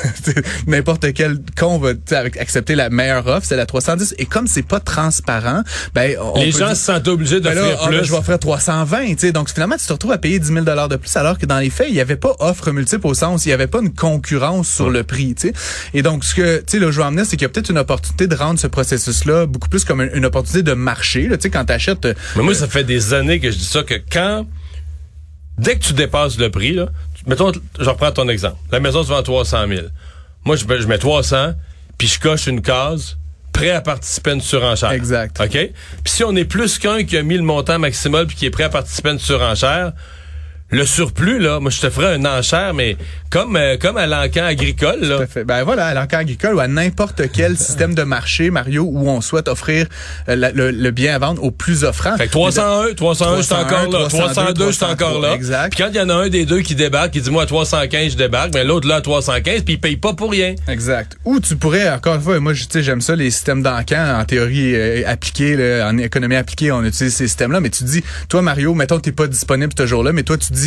n'importe 0.67 1.13
quel 1.13 1.39
con 1.59 1.79
va 1.79 1.91
accepter 2.39 2.75
la 2.75 2.91
meilleure 2.91 3.27
offre, 3.27 3.47
c'est 3.47 3.57
la 3.57 3.67
310. 3.67 4.15
Et 4.19 4.27
comme 4.27 4.47
c'est 4.47 4.63
pas 4.63 4.81
transparent, 4.81 5.63
ben, 5.95 6.17
on 6.21 6.41
les 6.41 6.53
gens 6.53 6.71
se 6.71 6.83
sentent 6.83 7.09
obligés 7.09 7.41
de 7.41 7.45
ben 7.45 7.55
là, 7.55 7.79
ah, 7.81 7.89
plus. 7.89 8.05
je 8.05 8.11
vais 8.11 8.19
offrir 8.19 8.39
320, 8.39 9.07
tu 9.09 9.19
sais. 9.19 9.33
Donc, 9.33 9.51
finalement, 9.51 9.77
tu 9.77 9.87
te 9.87 9.93
retrouves 9.93 10.13
à 10.13 10.19
payer 10.19 10.39
10 10.39 10.47
000 10.49 10.61
de 10.65 10.97
plus, 10.97 11.17
alors 11.17 11.39
que 11.39 11.47
dans 11.47 11.59
les 11.59 11.71
faits, 11.71 11.87
il 11.89 11.95
n'y 11.95 12.01
avait 12.01 12.17
pas 12.17 12.35
offre 12.41 12.71
multiple 12.71 13.07
au 13.07 13.15
sens, 13.15 13.45
il 13.45 13.49
n'y 13.49 13.55
avait 13.55 13.67
pas 13.67 13.81
une 13.81 13.95
concurrence 13.95 14.69
sur 14.69 14.91
le 14.91 15.05
prix, 15.05 15.35
tu 15.35 15.49
sais. 15.49 15.53
Et 15.95 16.03
donc, 16.03 16.25
ce 16.25 16.35
que, 16.35 16.59
tu 16.59 16.65
sais, 16.67 16.79
le 16.79 16.91
je 16.91 16.99
veux 16.99 17.05
amener, 17.05 17.25
c'est 17.25 17.37
qu'il 17.37 17.43
y 17.43 17.47
a 17.47 17.49
peut-être 17.49 17.71
une 17.71 17.79
opportunité 17.79 18.27
de 18.27 18.35
rendre 18.35 18.59
ce 18.59 18.67
processus-là 18.67 19.47
beaucoup 19.47 19.69
plus 19.69 19.85
comme 19.85 20.01
une, 20.01 20.27
opportunité 20.27 20.63
de 20.63 20.75
marché, 20.75 21.29
tu 21.31 21.37
sais, 21.41 21.51
quand 21.51 21.65
tu 21.65 21.73
achètes. 21.73 22.05
Euh, 22.05 22.15
Mais 22.37 22.43
moi, 22.43 22.55
ça 22.55 22.69
fait 22.69 22.85
des 22.85 23.15
années 23.15 23.41
que 23.41 23.51
je 23.51 23.57
dis 23.57 23.65
ça, 23.65 23.83
que 23.83 23.95
quand, 24.11 24.47
dès 25.59 25.79
que 25.79 25.85
tu 25.85 25.93
dépasses 25.93 26.39
le 26.39 26.51
prix, 26.51 26.73
là, 26.73 26.89
mettons, 27.27 27.53
je 27.79 27.89
reprends 27.89 28.13
ton 28.13 28.29
exemple. 28.29 28.57
La 28.71 28.81
maison 28.81 29.03
se 29.03 29.09
vend 29.09 29.23
300 29.23 29.69
000. 29.69 29.87
Moi, 30.45 30.57
je, 30.57 30.65
je 30.65 30.87
mets 30.87 30.99
300, 30.99 31.53
puis 31.99 32.09
je 32.09 32.19
coche 32.19 32.47
une 32.47 32.63
case, 32.63 33.19
prêt 33.53 33.71
à 33.71 33.81
participer 33.81 34.31
à 34.31 34.35
une 34.35 34.41
surenchère. 34.41 34.93
Exact. 34.93 35.41
OK? 35.41 35.51
Puis 35.51 35.73
si 36.07 36.25
on 36.25 36.35
est 36.37 36.45
plus 36.45 36.79
qu'un 36.79 37.05
qui 37.05 37.17
a 37.17 37.23
mis 37.23 37.37
le 37.37 37.43
montant 37.43 37.79
maximal 37.79 38.27
puis 38.27 38.37
qui 38.37 38.47
est 38.47 38.51
prêt 38.51 38.65
à 38.65 38.69
participer 38.69 39.11
à 39.11 39.13
une 39.13 39.19
surenchère, 39.19 39.93
le 40.71 40.87
surplus, 40.87 41.39
là, 41.39 41.59
moi, 41.61 41.71
je 41.71 41.81
te 41.81 41.91
ferais 41.91 42.15
un 42.15 42.25
enchère, 42.25 42.75
mais 42.75 42.97
comme 43.31 43.57
euh, 43.57 43.77
comme 43.77 43.97
à 43.97 44.07
l'encan 44.07 44.45
agricole. 44.45 45.01
Là. 45.01 45.27
fait. 45.27 45.45
Ben 45.45 45.63
voilà, 45.63 45.87
à 45.87 45.95
l'encan 45.95 46.19
agricole 46.19 46.55
ou 46.55 46.61
à 46.61 46.69
n'importe 46.69 47.23
quel 47.33 47.57
système 47.57 47.95
de 47.95 48.03
marché, 48.03 48.51
Mario, 48.51 48.85
où 48.85 49.09
on 49.09 49.21
souhaite 49.21 49.49
offrir 49.49 49.87
euh, 50.29 50.51
le, 50.55 50.91
bien 50.91 51.15
à 51.15 51.19
vendre 51.19 51.43
au 51.43 51.51
plus 51.51 51.85
offrant. 51.85 52.17
Fait 52.17 52.27
que 52.27 52.33
301, 52.33 52.95
301, 52.95 53.37
je 53.39 53.43
suis 53.43 53.55
encore 53.55 53.91
là. 53.91 54.09
302, 54.09 54.67
je 54.67 54.71
suis 54.73 54.85
encore 54.85 55.21
là. 55.21 55.35
Exact. 55.35 55.75
Puis 55.75 55.83
quand 55.83 55.91
il 55.91 55.97
y 55.97 56.01
en 56.01 56.09
a 56.09 56.15
un 56.15 56.29
des 56.29 56.45
deux 56.45 56.61
qui 56.61 56.75
débarque, 56.75 57.13
qui 57.13 57.21
dit 57.21 57.31
moi 57.31 57.45
à 57.45 57.47
315, 57.47 58.13
je 58.13 58.17
débarque, 58.17 58.55
mais 58.55 58.65
l'autre 58.65 58.87
là 58.87 58.97
à 58.97 59.01
315, 59.01 59.63
puis 59.63 59.75
il 59.75 59.81
paye 59.81 59.97
pas 59.97 60.13
pour 60.15 60.31
rien. 60.31 60.55
Exact. 60.69 61.17
Ou 61.25 61.41
tu 61.41 61.57
pourrais, 61.57 61.91
encore 61.91 62.17
une 62.17 62.23
fois, 62.23 62.39
moi, 62.41 62.55
je 62.55 62.65
sais, 62.69 62.83
j'aime 62.83 63.01
ça, 63.01 63.17
les 63.17 63.31
systèmes 63.31 63.63
d'encan, 63.63 64.21
en 64.21 64.25
théorie 64.25 64.75
euh, 64.75 65.03
appliquée, 65.07 65.83
en 65.85 65.99
économie 65.99 66.37
appliquée, 66.37 66.73
on 66.73 66.85
utilise 66.85 67.15
ces 67.15 67.29
systèmes-là, 67.29 67.61
mais 67.61 67.71
tu 67.71 67.85
dis, 67.85 68.03
toi, 68.29 68.43
Mario, 68.43 68.75
mettons, 68.75 68.99
t'es 68.99 69.13
pas 69.13 69.27
disponible 69.27 69.73
ce 69.77 69.87
jour-là, 69.87 70.13
mais 70.13 70.23
toi, 70.23 70.37
tu 70.37 70.53
dis, 70.53 70.60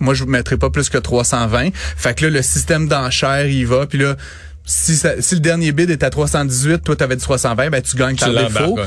moi 0.00 0.14
je 0.14 0.24
ne 0.24 0.30
mettrai 0.30 0.56
pas 0.56 0.70
plus 0.70 0.88
que 0.88 0.98
320. 0.98 1.70
Fait 1.74 2.14
que 2.14 2.24
là 2.24 2.30
le 2.30 2.42
système 2.42 2.88
d'enchères 2.88 3.46
il 3.46 3.66
va 3.66 3.86
puis 3.86 3.98
là 3.98 4.16
si, 4.64 4.96
si 4.96 5.34
le 5.34 5.40
dernier 5.40 5.72
bid 5.72 5.90
est 5.90 6.04
à 6.04 6.10
318, 6.10 6.84
toi, 6.84 6.94
tu 6.94 7.02
avais 7.02 7.16
dit 7.16 7.22
320, 7.22 7.70
ben, 7.70 7.82
tu 7.82 7.96
gagnes 7.96 8.14
ton 8.14 8.32
défaut. 8.32 8.78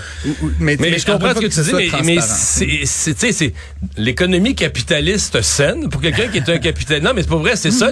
Mais, 0.59 0.77
mais, 0.79 0.97
je 0.97 1.05
comprends 1.05 1.35
ce 1.35 1.41
que 1.41 1.47
tu 1.47 1.61
dis, 1.61 1.73
mais, 1.73 1.89
mais 2.03 2.17
c'est, 2.21 2.85
c'est, 2.85 3.53
l'économie 3.97 4.55
capitaliste 4.55 5.41
saine 5.41 5.89
pour 5.89 6.01
quelqu'un 6.01 6.29
qui 6.29 6.37
est 6.37 6.49
un 6.49 6.59
capitaliste. 6.59 7.05
Non, 7.05 7.11
mais 7.13 7.23
c'est 7.23 7.29
pas 7.29 7.35
vrai, 7.35 7.57
c'est 7.57 7.71
ça, 7.71 7.89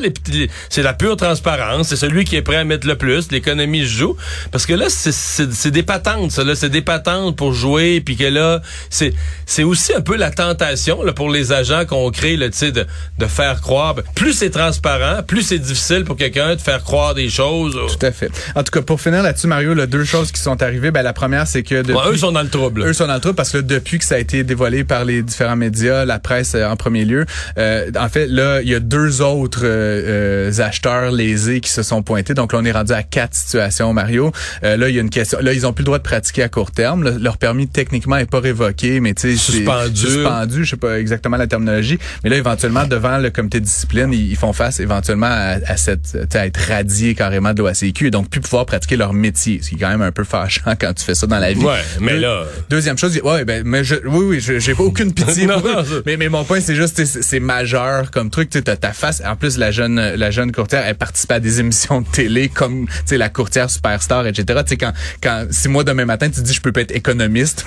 c'est 0.70 0.82
la 0.82 0.94
pure 0.94 1.18
transparence. 1.18 1.90
C'est 1.90 1.98
celui 1.98 2.24
qui 2.24 2.38
est 2.38 2.42
prêt 2.42 2.56
à 2.56 2.64
mettre 2.64 2.88
le 2.88 2.98
plus. 2.98 3.32
L'économie 3.32 3.86
joue. 3.86 4.16
Parce 4.52 4.66
que 4.66 4.74
là, 4.74 4.86
c'est 4.90 5.72
des 5.72 5.84
patentes, 5.84 6.32
ça, 6.32 6.46
là. 6.46 6.56
C'est 6.56 6.70
des 6.70 6.82
patentes 6.82 7.36
pour 7.36 7.54
jouer, 7.54 8.00
puis 8.00 8.16
que 8.16 8.24
là, 8.24 8.62
c'est, 8.90 9.14
c'est 9.46 9.64
aussi 9.64 9.94
un 9.94 10.02
peu 10.02 10.16
la 10.16 10.32
tentation, 10.32 11.04
là, 11.04 11.12
pour 11.12 11.30
les 11.30 11.52
agents 11.52 11.86
qu'on 11.86 12.10
crée, 12.12 12.38
tu 12.38 12.50
sais, 12.54 12.72
de, 12.72 12.88
de 13.20 13.26
faire 13.26 13.60
croire. 13.60 13.96
Ben, 13.96 14.04
plus 14.16 14.32
c'est 14.32 14.52
transparent, 14.52 15.22
plus 15.24 15.42
c'est 15.42 15.60
difficile 15.60 16.06
pour 16.06 16.16
quelqu'un 16.16 16.56
de 16.56 16.62
faire 16.62 16.82
croire 16.84 17.14
des 17.14 17.30
choses 17.30 17.73
tout 17.74 18.06
à 18.06 18.12
fait. 18.12 18.32
En 18.56 18.64
tout 18.64 18.72
cas, 18.72 18.82
pour 18.82 19.02
finir 19.02 19.24
là-dessus, 19.24 19.48
Mario, 19.48 19.74
là, 19.74 19.88
deux 19.88 20.04
choses 20.04 20.32
qui 20.32 20.42
sont 20.42 20.62
arrivées. 20.62 20.92
Ben, 20.92 21.02
la 21.02 21.14
première, 21.14 21.48
c'est 21.48 21.64
que 21.64 21.82
depuis, 21.82 22.10
eux 22.10 22.18
sont 22.18 22.32
dans 22.32 22.42
le 22.42 22.50
trouble. 22.50 22.84
Eux 22.84 22.94
sont 22.94 23.08
dans 23.08 23.16
le 23.16 23.20
trouble 23.20 23.36
parce 23.36 23.52
que 23.52 23.58
depuis 23.58 24.00
que 24.00 24.06
ça 24.06 24.16
a 24.16 24.18
été 24.20 24.44
dévoilé 24.44 24.84
par 24.84 25.06
les 25.06 25.22
différents 25.22 25.56
médias, 25.56 26.06
la 26.06 26.20
presse 26.20 26.56
euh, 26.56 26.68
en 26.68 26.76
premier 26.76 27.06
lieu, 27.06 27.26
euh, 27.58 27.90
en 27.98 28.10
fait, 28.10 28.28
là, 28.28 28.62
il 28.62 28.70
y 28.70 28.76
a 28.76 28.80
deux 28.80 29.22
autres 29.22 29.62
euh, 29.64 30.52
acheteurs 30.60 31.12
lésés 31.12 31.60
qui 31.60 31.72
se 31.72 31.84
sont 31.84 32.04
pointés. 32.04 32.34
Donc 32.34 32.54
là, 32.54 32.60
on 32.62 32.66
est 32.66 32.72
rendu 32.72 32.94
à 32.94 33.04
quatre 33.04 33.34
situations, 33.34 33.94
Mario. 33.94 34.32
là, 34.62 34.90
il 34.90 34.96
y 34.96 34.98
a 34.98 35.02
une 35.02 35.10
question. 35.10 35.40
Là, 35.42 35.54
ils 35.54 35.66
ont 35.66 35.74
plus 35.74 35.82
le 35.82 35.88
droit 35.88 35.98
de 35.98 36.04
pratiquer 36.04 36.44
à 36.44 36.50
court 36.50 36.72
terme. 36.72 37.18
leur 37.20 37.38
permis 37.38 37.68
techniquement 37.68 38.18
est 38.18 38.30
pas 38.30 38.40
révoqué, 38.40 39.00
mais 39.00 39.14
tu 39.14 39.32
sais, 39.32 39.36
suspendu. 39.36 39.96
suspendu. 39.96 40.66
Je 40.66 40.72
sais 40.72 40.78
pas 40.78 41.00
exactement 41.00 41.38
la 41.38 41.48
terminologie, 41.48 41.98
mais 42.24 42.30
là, 42.30 42.38
éventuellement, 42.38 42.86
devant 42.86 43.18
le 43.18 43.30
comité 43.30 43.60
de 43.60 43.66
discipline, 43.66 44.12
ils, 44.14 44.36
font 44.36 44.54
face 44.54 44.80
éventuellement 44.80 45.28
à, 45.28 45.58
à 45.66 45.78
cette, 45.78 46.36
à 46.36 46.46
être 46.46 46.60
radié 46.68 47.16
carrément 47.16 47.54
de 47.54 47.63
et 47.72 48.12
donc 48.12 48.30
plus 48.30 48.42
pouvoir 48.42 48.66
pratiquer 48.66 48.98
leur 48.98 49.14
métier, 49.14 49.60
ce 49.62 49.70
qui 49.70 49.76
est 49.76 49.80
quand 49.80 49.90
même 49.90 50.02
un 50.02 50.12
peu 50.12 50.24
fâchant 50.24 50.74
quand 50.80 50.94
tu 50.94 51.04
fais 51.04 51.16
ça 51.16 51.28
dans 51.28 51.40
la 51.40 51.54
vie. 51.54 51.64
Ouais, 51.64 51.80
mais 52.00 52.18
là. 52.18 52.44
Deuxième 52.70 52.98
chose, 52.98 53.20
ouais, 53.24 53.46
ben, 53.46 53.64
mais 53.66 53.84
je, 53.84 53.96
oui, 54.06 54.40
oui, 54.40 54.60
j'ai 54.60 54.76
pas 54.76 54.84
aucune 54.84 55.14
pitié 55.14 55.48
pour 55.48 55.64
Mais, 56.06 56.18
mais 56.18 56.30
mon 56.30 56.44
point, 56.44 56.60
c'est 56.60 56.76
juste, 56.76 57.04
c'est 57.06 57.40
majeur 57.40 58.12
comme 58.12 58.30
truc. 58.30 58.50
Tu 58.50 58.58
as 58.66 58.78
ta 58.78 58.94
face. 58.94 59.22
En 59.26 59.36
plus, 59.36 59.58
la 59.58 59.72
jeune, 59.72 59.96
la 60.16 60.32
jeune 60.32 60.52
courtière, 60.52 60.84
elle 60.86 60.96
participe 60.96 61.32
à 61.32 61.40
des 61.40 61.60
émissions 61.60 62.02
de 62.02 62.08
télé 62.08 62.50
comme, 62.50 62.88
tu 62.88 62.94
sais, 63.06 63.18
la 63.18 63.30
courtière 63.30 63.70
superstar, 63.70 64.28
etc. 64.28 64.62
Tu 64.64 64.70
sais, 64.70 64.78
quand, 64.78 64.94
quand, 65.22 65.48
si 65.52 65.68
moi 65.68 65.84
demain 65.84 66.06
matin 66.06 66.30
tu 66.30 66.42
dis 66.42 66.54
je 66.54 66.62
peux 66.62 66.72
pas 66.72 66.82
être 66.82 66.96
économiste, 66.96 67.66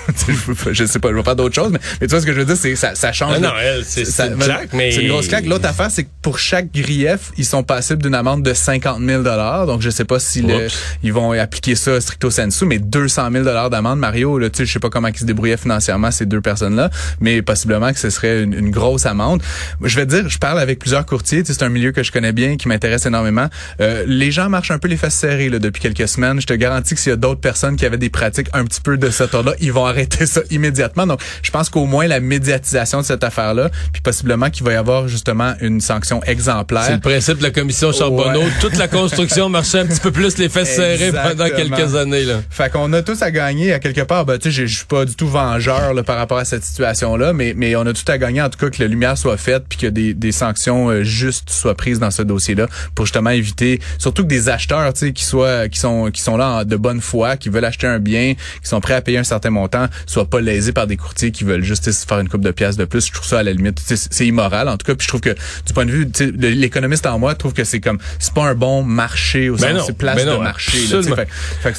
je, 0.71 0.85
sais 0.85 0.99
pas, 0.99 1.09
je 1.09 1.15
vais 1.15 1.23
faire 1.23 1.35
d'autres 1.35 1.55
choses, 1.55 1.71
mais, 1.71 1.79
tu 1.99 2.07
vois 2.07 2.21
ce 2.21 2.25
que 2.25 2.33
je 2.33 2.39
veux 2.39 2.45
dire, 2.45 2.57
c'est 2.57 2.75
ça, 2.75 2.95
ça 2.95 3.11
change. 3.11 3.39
Non, 3.39 3.49
non, 3.49 3.53
c'est 3.83 4.05
mais 4.73 4.91
c'est 4.91 5.01
une 5.01 5.09
grosse 5.09 5.27
claque. 5.27 5.45
L'autre 5.45 5.67
affaire, 5.67 5.91
c'est 5.91 6.03
que 6.03 6.09
pour 6.21 6.39
chaque 6.39 6.71
grief, 6.73 7.31
ils 7.37 7.45
sont 7.45 7.63
passibles 7.63 8.01
d'une 8.01 8.15
amende 8.15 8.43
de 8.43 8.53
50 8.53 9.01
000 9.03 9.23
Donc 9.65 9.81
je 9.87 9.91
sais 9.91 10.03
pas 10.03 10.19
si 10.19 10.45
ils 11.01 11.13
vont 11.13 11.31
appliquer 11.31 11.75
ça 11.75 12.01
stricto 12.01 12.29
sensu, 12.29 12.65
mais 12.65 12.77
200 12.77 13.29
000 13.31 13.45
dollars 13.45 13.69
d'amende, 13.69 13.99
Mario, 13.99 14.37
là, 14.37 14.49
tu 14.49 14.57
sais, 14.57 14.65
je 14.65 14.73
sais 14.73 14.79
pas 14.79 14.89
comment 14.89 15.07
ils 15.07 15.17
se 15.17 15.23
débrouillaient 15.23 15.55
financièrement 15.55 16.11
ces 16.11 16.25
deux 16.25 16.41
personnes-là, 16.41 16.89
mais 17.21 17.41
possiblement 17.41 17.93
que 17.93 17.99
ce 17.99 18.09
serait 18.09 18.43
une, 18.43 18.69
grosse 18.69 19.05
amende. 19.05 19.41
Je 19.81 19.95
vais 19.95 20.05
te 20.05 20.11
dire, 20.11 20.29
je 20.29 20.37
parle 20.37 20.59
avec 20.59 20.79
plusieurs 20.79 21.05
courtiers, 21.05 21.43
c'est 21.45 21.63
un 21.63 21.69
milieu 21.69 21.93
que 21.93 22.03
je 22.03 22.11
connais 22.11 22.33
bien, 22.33 22.57
qui 22.57 22.67
m'intéresse 22.67 23.05
énormément. 23.05 23.47
Euh, 23.79 24.03
les 24.05 24.29
gens 24.29 24.49
marchent 24.49 24.71
un 24.71 24.77
peu 24.77 24.89
les 24.89 24.97
fesses 24.97 25.15
serrées 25.15 25.49
là, 25.49 25.59
depuis 25.59 25.81
quelques 25.81 26.07
semaines. 26.09 26.41
Je 26.41 26.47
te 26.47 26.53
garantis 26.53 26.95
que 26.95 26.99
s'il 26.99 27.11
y 27.11 27.13
a 27.13 27.17
d'autres 27.17 27.39
personnes 27.39 27.77
qui 27.77 27.85
avaient 27.85 27.97
des 27.97 28.09
pratiques 28.09 28.49
un 28.51 28.65
petit 28.65 28.81
peu 28.81 28.97
de 28.97 29.09
ce 29.09 29.23
ordre-là, 29.23 29.55
ils 29.61 29.71
vont 29.71 29.85
arrêter 29.85 30.25
ça 30.25 30.41
immédiatement. 30.51 31.07
Donc, 31.07 31.21
je 31.41 31.51
pense 31.51 31.69
qu'au 31.69 31.85
moins 31.85 32.07
la 32.07 32.19
médiatisation 32.19 32.99
de 32.99 33.05
cette 33.05 33.23
affaire-là, 33.23 33.69
puis 33.93 34.01
possiblement 34.01 34.49
qu'il 34.49 34.65
va 34.65 34.73
y 34.73 34.75
avoir 34.75 35.07
justement 35.07 35.53
une 35.61 35.79
sanction 35.79 36.21
exemplaire. 36.25 36.83
C'est 36.83 36.93
le 36.93 36.99
principe 36.99 37.37
de 37.37 37.43
la 37.43 37.51
commission 37.51 37.93
Charbonneau. 37.93 38.43
Toute 38.59 38.77
la 38.77 38.87
construction 38.87 39.49
marchait 39.57 39.76
un 39.77 39.85
petit 39.85 39.99
peu 39.99 40.11
plus 40.11 40.37
les 40.37 40.49
fesses 40.49 40.75
serrées 40.75 41.11
pendant 41.11 41.49
quelques 41.49 41.95
années. 41.95 42.23
Là. 42.23 42.41
Fait 42.49 42.71
qu'on 42.71 42.91
a 42.93 43.01
tous 43.01 43.21
à 43.21 43.31
gagner 43.31 43.73
à 43.73 43.79
quelque 43.79 44.01
part. 44.01 44.25
Ben, 44.25 44.37
tu 44.37 44.51
sais, 44.51 44.67
je 44.67 44.75
suis 44.75 44.85
pas 44.85 45.05
du 45.05 45.15
tout 45.15 45.27
vengeur 45.27 45.93
là, 45.93 46.03
par 46.03 46.17
rapport 46.17 46.37
à 46.37 46.45
cette 46.45 46.63
situation-là, 46.63 47.33
mais, 47.33 47.53
mais 47.55 47.75
on 47.75 47.85
a 47.85 47.93
tout 47.93 48.09
à 48.11 48.17
gagner 48.17 48.41
en 48.41 48.49
tout 48.49 48.59
cas 48.59 48.69
que 48.69 48.81
la 48.81 48.87
lumière 48.87 49.17
soit 49.17 49.37
faite 49.37 49.63
puis 49.69 49.77
que 49.77 49.87
des, 49.87 50.13
des 50.13 50.31
sanctions 50.31 50.89
euh, 50.89 51.03
justes 51.03 51.49
soient 51.49 51.75
prises 51.75 51.99
dans 51.99 52.11
ce 52.11 52.21
dossier-là 52.21 52.67
pour 52.95 53.05
justement 53.05 53.29
éviter, 53.29 53.79
surtout 53.97 54.23
que 54.23 54.27
des 54.27 54.49
acheteurs, 54.49 54.91
tu 54.93 55.07
sais, 55.07 55.13
qui 55.13 55.23
soient, 55.23 55.69
qui 55.69 55.79
sont, 55.79 56.11
qui 56.11 56.21
sont 56.21 56.37
là 56.37 56.65
de 56.65 56.75
bonne 56.75 57.01
foi, 57.01 57.37
qui 57.37 57.49
veulent 57.49 57.65
acheter 57.65 57.87
un 57.87 57.99
bien, 57.99 58.33
qui 58.33 58.69
sont 58.69 58.81
prêts 58.81 58.95
à 58.95 59.01
payer 59.01 59.17
un 59.17 59.23
certain 59.23 59.49
montant, 59.49 59.87
soient 60.05 60.29
pas 60.29 60.41
lésés 60.41 60.73
par 60.73 60.87
des 60.87 60.97
courtiers 60.97 61.31
qui 61.31 61.43
veulent 61.43 61.63
juste 61.63 61.91
faire 61.91 62.19
une 62.19 62.29
coupe 62.29 62.43
de 62.43 62.51
pièces 62.51 62.77
de 62.77 62.85
plus. 62.85 63.07
Je 63.07 63.11
trouve 63.13 63.27
ça 63.27 63.39
à 63.39 63.43
la 63.43 63.53
limite, 63.53 63.79
c'est 63.81 64.25
immoral 64.25 64.69
en 64.69 64.77
tout 64.77 64.85
cas. 64.85 64.95
Puis 64.95 65.05
je 65.05 65.09
trouve 65.09 65.21
que 65.21 65.35
du 65.65 65.73
point 65.73 65.85
de 65.85 65.91
vue, 65.91 66.07
l'économiste 66.37 67.05
en 67.05 67.19
moi 67.19 67.35
trouve 67.35 67.53
que 67.53 67.63
c'est 67.63 67.79
comme, 67.79 67.99
c'est 68.19 68.33
pas 68.33 68.43
un 68.43 68.55
bon 68.55 68.83
marché 68.83 69.49
au 69.49 69.55
ben 69.57 69.66
sens, 69.75 69.85
c'est 69.87 69.97
place 69.97 70.23
ben 70.23 70.33
de 70.33 70.43
marché. 70.43 70.77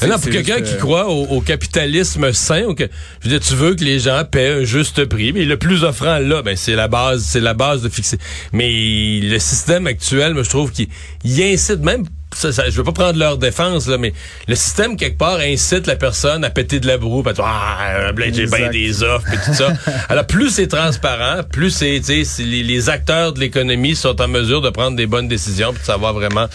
non, 0.06 0.18
pour 0.18 0.30
quelqu'un 0.30 0.60
qui 0.60 0.74
euh, 0.74 0.78
croit 0.78 1.08
au, 1.08 1.40
capitalisme 1.40 2.32
sain, 2.32 2.64
je 2.78 2.84
veux 3.24 3.30
dire, 3.30 3.40
tu 3.40 3.54
veux 3.54 3.74
que 3.74 3.84
les 3.84 3.98
gens 3.98 4.24
paient 4.24 4.60
un 4.60 4.64
juste 4.64 5.04
prix, 5.04 5.32
mais 5.32 5.44
le 5.44 5.56
plus 5.56 5.84
offrant 5.84 6.18
là, 6.18 6.42
ben 6.42 6.56
c'est 6.56 6.74
la 6.74 6.88
base, 6.88 7.24
c'est 7.24 7.40
la 7.40 7.54
base 7.54 7.82
de 7.82 7.88
fixer. 7.88 8.18
Mais 8.52 9.20
le 9.22 9.38
système 9.38 9.86
actuel, 9.86 10.34
moi, 10.34 10.42
je 10.42 10.50
trouve 10.50 10.72
qu'il 10.72 10.88
incite 11.24 11.80
même 11.80 12.04
ça, 12.34 12.52
ça, 12.52 12.68
je 12.68 12.76
veux 12.76 12.84
pas 12.84 12.92
prendre 12.92 13.18
leur 13.18 13.38
défense 13.38 13.88
là, 13.88 13.98
mais 13.98 14.12
le 14.46 14.54
système 14.54 14.96
quelque 14.96 15.18
part 15.18 15.38
incite 15.40 15.86
la 15.86 15.96
personne 15.96 16.44
à 16.44 16.50
péter 16.50 16.78
de 16.78 16.86
la 16.86 16.98
broue, 16.98 17.22
à 17.26 17.32
dire 17.32 17.44
ah 17.46 18.12
j'ai 18.32 18.46
bien 18.46 18.70
des 18.70 19.02
offres 19.02 19.32
et 19.32 19.36
tout 19.44 19.54
ça. 19.54 19.72
Alors 20.08 20.26
plus 20.26 20.50
c'est 20.50 20.68
transparent, 20.68 21.42
plus 21.50 21.70
c'est 21.70 22.00
les, 22.08 22.62
les 22.62 22.90
acteurs 22.90 23.32
de 23.32 23.40
l'économie 23.40 23.96
sont 23.96 24.20
en 24.20 24.28
mesure 24.28 24.60
de 24.60 24.70
prendre 24.70 24.96
des 24.96 25.06
bonnes 25.06 25.28
décisions 25.28 25.72
pour 25.72 25.80
de 25.80 25.86
savoir 25.86 26.12
vraiment 26.12 26.46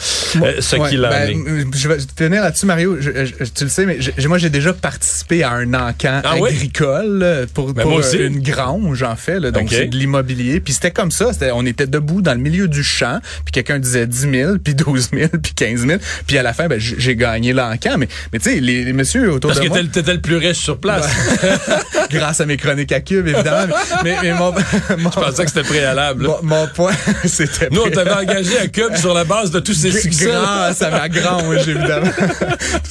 euh, 0.42 0.62
ce 0.62 0.76
qu'il 0.90 1.06
en 1.06 1.10
ben, 1.10 1.30
est. 1.30 1.78
Je 1.78 1.88
vais 1.88 1.98
tenir 2.16 2.44
là-dessus 2.44 2.66
Mario, 2.66 2.98
tu 2.98 3.64
le 3.64 3.70
sais 3.70 3.86
mais 3.86 3.98
moi 4.28 4.38
j'ai 4.38 4.50
déjà 4.50 4.74
participé 4.74 5.44
à 5.44 5.52
un 5.52 5.74
encan 5.74 6.22
ah 6.24 6.34
agricole 6.34 7.48
pour, 7.54 7.74
ben, 7.74 7.84
pour 7.84 8.00
une 8.14 8.42
grange 8.42 9.04
en 9.04 9.16
fait 9.16 9.40
là, 9.40 9.52
donc 9.52 9.70
c'est 9.70 9.88
de 9.88 9.98
l'immobilier. 9.98 10.60
Puis 10.60 10.74
c'était 10.74 10.92
comme 10.92 11.12
ça, 11.12 11.32
on 11.54 11.66
était 11.66 11.88
debout 11.88 12.22
dans 12.22 12.34
le 12.34 12.40
milieu 12.40 12.68
du 12.68 12.84
champ, 12.84 13.20
puis 13.46 13.52
quelqu'un 13.52 13.80
disait 13.80 14.08
10 14.08 14.30
000 14.32 14.58
puis 14.64 14.76
12 14.76 15.10
000 15.14 15.30
puis 15.42 15.54
15 15.66 15.88
000. 15.88 16.00
Puis 16.28 16.38
à 16.38 16.44
la 16.44 16.54
fin, 16.54 16.68
ben, 16.68 16.80
j'ai 16.80 17.16
gagné 17.16 17.54
l'encan. 17.54 17.96
Mais, 17.98 18.08
mais 18.32 18.40
tu 18.40 18.50
sais, 18.52 18.60
les, 18.60 18.84
les 18.84 18.94
messieurs 18.94 19.32
autour 19.32 19.50
Parce 19.50 19.60
de 19.60 19.66
que 19.66 19.70
moi... 19.70 19.78
t'étais 19.80 19.88
le- 19.88 19.92
t'étais 19.94 20.14
le 20.14 20.22
plus 20.22 20.38
riche 20.38 20.58
sur 20.58 20.78
place. 20.80 21.06
grâce 22.12 22.42
à 22.42 22.46
mes 22.46 22.58
chroniques 22.58 22.92
à 22.92 23.00
Cube, 23.02 23.28
évidemment. 23.28 23.74
mais, 24.04 24.16
mais 24.22 24.34
mon, 24.34 24.52
mon, 25.00 25.12
Je 25.12 25.16
pensais 25.20 25.46
que 25.46 25.52
c'était 25.52 25.68
préalable. 25.68 26.24
mon, 26.26 26.38
mon 26.44 26.68
point, 26.68 26.92
c'était... 27.26 27.70
Nous, 27.72 27.82
on 27.82 27.90
t'avait 27.90 28.12
engagé 28.14 28.58
à 28.60 28.68
Cube 28.68 28.96
sur 28.96 29.14
la 29.14 29.24
base 29.24 29.52
de 29.52 29.60
tous 29.60 29.74
ces 29.74 29.92
succès. 29.92 30.26
Grâce 30.28 30.82
à 30.82 30.90
ma 30.92 31.10
grange, 31.10 31.68
évidemment. 31.68 32.12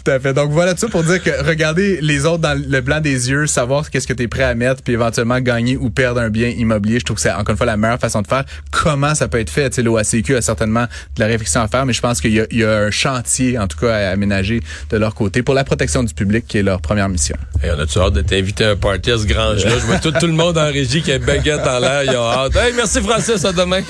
Tout 0.04 0.10
à 0.10 0.18
fait. 0.20 0.32
Donc 0.32 0.50
voilà 0.50 0.74
tout 0.74 0.80
ça 0.80 0.88
pour 0.88 1.02
dire 1.04 1.22
que 1.22 1.44
regarder 1.46 1.98
les 2.00 2.24
autres 2.26 2.38
dans 2.42 2.58
le 2.60 2.80
blanc 2.80 3.00
des 3.00 3.30
yeux, 3.30 3.46
savoir 3.46 3.90
qu'est-ce 3.90 4.06
que 4.06 4.12
tu 4.12 4.22
es 4.24 4.28
prêt 4.28 4.44
à 4.44 4.54
mettre, 4.54 4.82
puis 4.82 4.94
éventuellement 4.94 5.40
gagner 5.40 5.76
ou 5.76 5.90
perdre 5.90 6.20
un 6.20 6.30
bien 6.30 6.48
immobilier, 6.48 6.98
je 7.00 7.04
trouve 7.04 7.16
que 7.16 7.22
c'est 7.22 7.30
encore 7.32 7.50
une 7.50 7.56
fois 7.56 7.66
la 7.66 7.76
meilleure 7.76 7.98
façon 8.00 8.22
de 8.22 8.26
faire. 8.26 8.44
Comment 8.70 9.14
ça 9.14 9.28
peut 9.28 9.38
être 9.40 9.50
fait? 9.50 9.70
Tu 9.70 9.76
sais, 9.76 9.82
l'OACQ 9.82 10.36
a 10.36 10.42
certainement 10.42 10.84
de 10.84 11.20
la 11.20 11.26
réflexion 11.26 11.60
à 11.60 11.68
faire, 11.68 11.86
mais 11.86 11.92
je 11.92 12.00
pense 12.00 12.20
qu'il 12.20 12.32
y, 12.32 12.40
a- 12.40 12.46
il 12.50 12.58
y 12.58 12.61
a 12.61 12.61
un 12.64 12.90
chantier, 12.90 13.58
en 13.58 13.66
tout 13.66 13.78
cas, 13.78 13.94
à 13.94 14.10
aménager 14.10 14.60
de 14.90 14.96
leur 14.96 15.14
côté 15.14 15.42
pour 15.42 15.54
la 15.54 15.64
protection 15.64 16.02
du 16.02 16.14
public, 16.14 16.46
qui 16.46 16.58
est 16.58 16.62
leur 16.62 16.80
première 16.80 17.08
mission. 17.08 17.36
Hey, 17.62 17.70
on 17.76 17.80
a-tu 17.80 17.98
hâte 17.98 18.14
de 18.14 18.22
t'inviter 18.22 18.64
à 18.64 18.70
un 18.70 18.76
party 18.76 19.10
à 19.10 19.18
ce 19.18 19.26
grange-là? 19.26 19.70
Je 19.78 19.86
vois 19.86 19.98
tout, 19.98 20.12
tout 20.12 20.26
le 20.26 20.32
monde 20.32 20.58
en 20.58 20.66
régie 20.66 21.02
qui 21.02 21.12
a 21.12 21.16
une 21.16 21.24
baguette 21.24 21.66
en 21.66 21.78
l'air. 21.78 22.04
Ils 22.04 22.16
ont 22.16 22.30
hâte. 22.30 22.56
Hey, 22.56 22.72
merci 22.74 23.00
Francis, 23.00 23.44
à 23.44 23.52
demain. 23.52 23.82